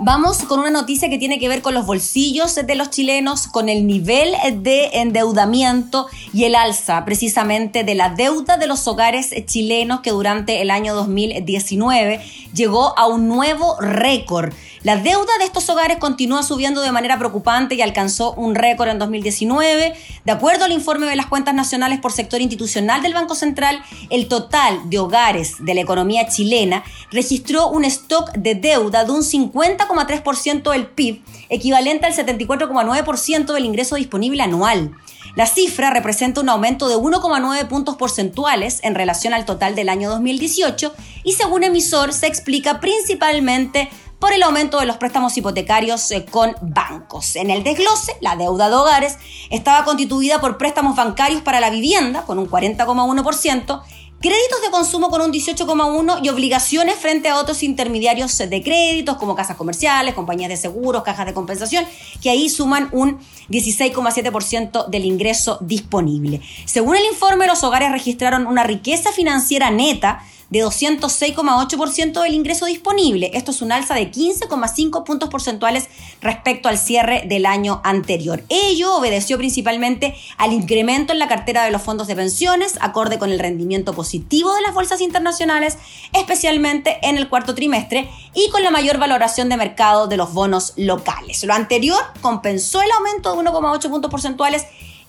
Vamos 0.00 0.38
con 0.38 0.58
una 0.58 0.72
noticia 0.72 1.08
que 1.08 1.16
tiene 1.16 1.38
que 1.38 1.48
ver 1.48 1.62
con 1.62 1.72
los 1.72 1.86
bolsillos 1.86 2.56
de 2.56 2.74
los 2.74 2.90
chilenos, 2.90 3.46
con 3.46 3.68
el 3.68 3.86
nivel 3.86 4.34
de 4.64 4.86
endeudamiento 4.94 6.08
y 6.36 6.44
el 6.44 6.54
alza 6.54 7.02
precisamente 7.06 7.82
de 7.82 7.94
la 7.94 8.10
deuda 8.10 8.58
de 8.58 8.66
los 8.66 8.86
hogares 8.86 9.30
chilenos 9.46 10.00
que 10.00 10.10
durante 10.10 10.60
el 10.60 10.70
año 10.70 10.94
2019 10.94 12.20
llegó 12.52 12.92
a 12.98 13.06
un 13.06 13.26
nuevo 13.26 13.80
récord. 13.80 14.52
La 14.82 14.98
deuda 14.98 15.38
de 15.38 15.46
estos 15.46 15.70
hogares 15.70 15.96
continúa 15.96 16.42
subiendo 16.42 16.82
de 16.82 16.92
manera 16.92 17.18
preocupante 17.18 17.74
y 17.74 17.80
alcanzó 17.80 18.34
un 18.34 18.54
récord 18.54 18.90
en 18.90 18.98
2019. 18.98 19.94
De 20.26 20.32
acuerdo 20.32 20.66
al 20.66 20.72
informe 20.72 21.06
de 21.06 21.16
las 21.16 21.24
cuentas 21.24 21.54
nacionales 21.54 22.00
por 22.00 22.12
sector 22.12 22.42
institucional 22.42 23.00
del 23.00 23.14
Banco 23.14 23.34
Central, 23.34 23.80
el 24.10 24.28
total 24.28 24.90
de 24.90 24.98
hogares 24.98 25.54
de 25.60 25.72
la 25.72 25.80
economía 25.80 26.28
chilena 26.28 26.84
registró 27.10 27.68
un 27.68 27.86
stock 27.86 28.30
de 28.34 28.54
deuda 28.54 29.06
de 29.06 29.12
un 29.12 29.22
50,3% 29.22 30.70
del 30.70 30.86
PIB, 30.86 31.22
equivalente 31.48 32.04
al 32.04 32.14
74,9% 32.14 33.54
del 33.54 33.64
ingreso 33.64 33.96
disponible 33.96 34.42
anual. 34.42 34.94
La 35.36 35.44
cifra 35.44 35.90
representa 35.90 36.40
un 36.40 36.48
aumento 36.48 36.88
de 36.88 36.96
1,9 36.96 37.68
puntos 37.68 37.96
porcentuales 37.96 38.80
en 38.82 38.94
relación 38.94 39.34
al 39.34 39.44
total 39.44 39.74
del 39.74 39.90
año 39.90 40.08
2018 40.08 40.94
y 41.24 41.34
según 41.34 41.62
emisor 41.62 42.14
se 42.14 42.26
explica 42.26 42.80
principalmente 42.80 43.90
por 44.18 44.32
el 44.32 44.42
aumento 44.42 44.80
de 44.80 44.86
los 44.86 44.96
préstamos 44.96 45.36
hipotecarios 45.36 46.10
eh, 46.10 46.24
con 46.24 46.56
bancos. 46.62 47.36
En 47.36 47.50
el 47.50 47.62
desglose, 47.64 48.16
la 48.22 48.36
deuda 48.36 48.70
de 48.70 48.76
hogares 48.76 49.18
estaba 49.50 49.84
constituida 49.84 50.40
por 50.40 50.56
préstamos 50.56 50.96
bancarios 50.96 51.42
para 51.42 51.60
la 51.60 51.68
vivienda, 51.68 52.22
con 52.22 52.38
un 52.38 52.48
40,1%, 52.48 53.82
créditos 54.20 54.62
de 54.62 54.70
consumo 54.70 55.10
con 55.10 55.20
un 55.20 55.32
18,1% 55.32 56.20
y 56.22 56.28
obligaciones 56.28 56.96
frente 56.96 57.28
a 57.28 57.36
otros 57.36 57.62
intermediarios 57.62 58.36
de 58.38 58.62
créditos 58.62 59.16
como 59.16 59.34
casas 59.34 59.56
comerciales, 59.56 60.14
compañías 60.14 60.48
de 60.48 60.56
seguros, 60.56 61.02
cajas 61.02 61.26
de 61.26 61.34
compensación, 61.34 61.84
que 62.22 62.30
ahí 62.30 62.48
suman 62.48 62.88
un 62.92 63.18
16,7% 63.48 64.88
del 64.88 65.04
ingreso 65.04 65.58
disponible. 65.60 66.40
Según 66.64 66.96
el 66.96 67.04
informe, 67.04 67.46
los 67.46 67.62
hogares 67.62 67.92
registraron 67.92 68.46
una 68.46 68.64
riqueza 68.64 69.12
financiera 69.12 69.70
neta 69.70 70.22
de 70.50 70.64
206,8% 70.64 72.22
del 72.22 72.34
ingreso 72.34 72.66
disponible. 72.66 73.30
Esto 73.34 73.50
es 73.50 73.62
un 73.62 73.72
alza 73.72 73.94
de 73.94 74.10
15,5 74.10 75.04
puntos 75.04 75.28
porcentuales 75.28 75.88
respecto 76.20 76.68
al 76.68 76.78
cierre 76.78 77.24
del 77.26 77.46
año 77.46 77.80
anterior. 77.84 78.44
Ello 78.48 78.96
obedeció 78.96 79.38
principalmente 79.38 80.14
al 80.38 80.52
incremento 80.52 81.12
en 81.12 81.18
la 81.18 81.28
cartera 81.28 81.64
de 81.64 81.70
los 81.70 81.82
fondos 81.82 82.06
de 82.06 82.16
pensiones, 82.16 82.78
acorde 82.80 83.18
con 83.18 83.30
el 83.30 83.38
rendimiento 83.38 83.92
positivo 83.92 84.54
de 84.54 84.62
las 84.62 84.74
bolsas 84.74 85.00
internacionales, 85.00 85.78
especialmente 86.12 86.98
en 87.02 87.16
el 87.16 87.28
cuarto 87.28 87.54
trimestre, 87.54 88.08
y 88.34 88.50
con 88.50 88.62
la 88.62 88.70
mayor 88.70 88.98
valoración 88.98 89.48
de 89.48 89.56
mercado 89.56 90.06
de 90.06 90.16
los 90.16 90.32
bonos 90.32 90.74
locales. 90.76 91.42
Lo 91.44 91.54
anterior 91.54 92.00
compensó 92.20 92.82
el 92.82 92.90
aumento 92.92 93.34
de 93.34 93.50
1,8 93.50 93.90
puntos 93.90 94.10
porcentuales 94.10 94.66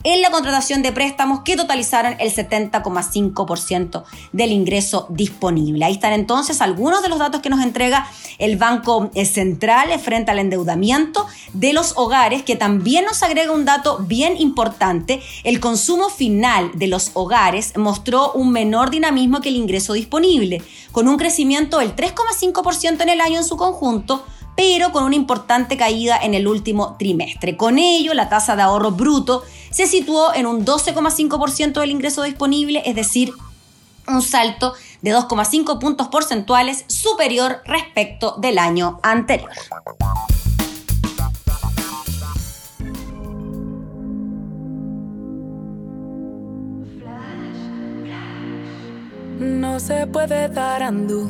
en 0.08 0.22
la 0.22 0.32
contratación 0.32 0.84
de 0.84 0.94
préstamos 0.94 1.42
que 1.42 1.58
totalizaron 1.58 2.16
el 2.20 2.34
70,5% 2.34 4.06
del 4.32 4.54
ingreso 4.54 5.06
disponible. 5.10 5.84
Ahí 5.84 5.92
están 5.92 6.14
entonces 6.14 6.62
algunos 6.62 7.04
de 7.04 7.10
los 7.10 7.20
datos 7.20 7.42
que 7.42 7.50
nos 7.50 7.62
entrega 7.62 8.08
el 8.38 8.56
Banco 8.56 9.12
Central 9.26 9.90
frente 10.00 10.32
al 10.32 10.40
endeudamiento 10.40 11.28
de 11.52 11.74
los 11.74 11.92
hogares, 11.98 12.44
que 12.44 12.56
también 12.56 13.04
nos 13.04 13.22
agrega 13.22 13.52
un 13.52 13.66
dato 13.66 13.98
bien 13.98 14.38
importante. 14.40 15.22
El 15.44 15.60
consumo 15.60 16.10
final 16.10 16.72
de 16.76 16.88
los 16.88 17.12
hogares 17.14 17.74
mostró 17.76 18.32
un 18.32 18.54
menor 18.54 18.92
dinamismo 18.92 19.42
que 19.42 19.50
el 19.50 19.58
ingreso 19.58 19.92
disponible, 19.92 20.62
con 20.94 21.10
un 21.10 21.18
crecimiento 21.18 21.80
del 21.80 21.94
3,5% 21.98 23.02
en 23.02 23.10
el 23.10 23.20
año 23.20 23.40
en 23.40 23.44
su 23.44 23.58
conjunto, 23.58 24.24
pero 24.58 24.92
con 24.92 25.04
una 25.04 25.16
importante 25.16 25.78
caída 25.78 26.18
en 26.18 26.34
el 26.34 26.48
último 26.48 26.96
trimestre. 26.98 27.56
Con 27.56 27.78
ello, 27.78 28.16
la 28.16 28.28
tasa 28.28 28.56
de 28.56 28.64
ahorro 28.64 28.92
bruto 28.92 29.44
se 29.70 29.86
situó 29.86 30.34
en 30.34 30.48
un 30.48 30.66
12,5% 30.66 31.80
del 31.80 31.92
ingreso 31.92 32.24
disponible, 32.24 32.82
es 32.84 32.96
decir, 32.96 33.32
un 34.08 34.24
salto 34.24 34.74
de 35.04 35.16
2,5 35.16 35.80
puntos 35.80 36.08
porcentuales 36.08 36.86
superior 36.88 37.62
respecto 37.66 38.36
del 38.40 38.58
año 38.58 39.00
anterior. 39.04 39.52
No 49.40 49.80
se 49.80 50.08
puede 50.08 50.50
dar 50.50 50.82
andú 50.82 51.30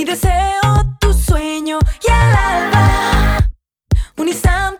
Mi 0.00 0.06
deseo, 0.06 0.96
tu 0.98 1.12
sueño 1.12 1.78
y 2.02 2.10
el 2.10 2.34
alba. 2.34 3.50
Un 4.16 4.28
instante 4.28 4.79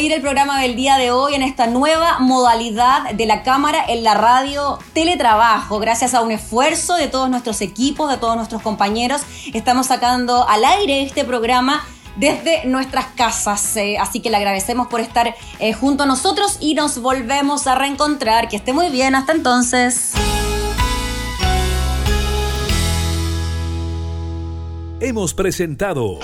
Despedir 0.00 0.16
el 0.16 0.22
programa 0.22 0.62
del 0.62 0.76
día 0.76 0.96
de 0.96 1.10
hoy 1.10 1.34
en 1.34 1.42
esta 1.42 1.66
nueva 1.66 2.20
modalidad 2.20 3.12
de 3.12 3.26
la 3.26 3.42
cámara 3.42 3.84
en 3.86 4.02
la 4.02 4.14
radio 4.14 4.78
teletrabajo. 4.94 5.78
Gracias 5.78 6.14
a 6.14 6.22
un 6.22 6.30
esfuerzo 6.30 6.94
de 6.94 7.08
todos 7.08 7.28
nuestros 7.28 7.60
equipos, 7.60 8.10
de 8.10 8.16
todos 8.16 8.34
nuestros 8.34 8.62
compañeros, 8.62 9.20
estamos 9.52 9.88
sacando 9.88 10.48
al 10.48 10.64
aire 10.64 11.02
este 11.02 11.26
programa 11.26 11.84
desde 12.16 12.64
nuestras 12.64 13.08
casas. 13.08 13.76
Eh, 13.76 13.98
así 13.98 14.20
que 14.20 14.30
le 14.30 14.38
agradecemos 14.38 14.86
por 14.86 15.00
estar 15.00 15.34
eh, 15.58 15.74
junto 15.74 16.04
a 16.04 16.06
nosotros 16.06 16.56
y 16.60 16.72
nos 16.72 17.02
volvemos 17.02 17.66
a 17.66 17.74
reencontrar. 17.74 18.48
Que 18.48 18.56
esté 18.56 18.72
muy 18.72 18.88
bien, 18.88 19.14
hasta 19.14 19.32
entonces. 19.32 20.12
Hemos 25.00 25.34
presentado 25.34 26.20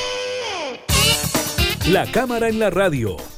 La 1.90 2.10
Cámara 2.10 2.48
en 2.48 2.58
la 2.58 2.70
Radio, 2.70 3.16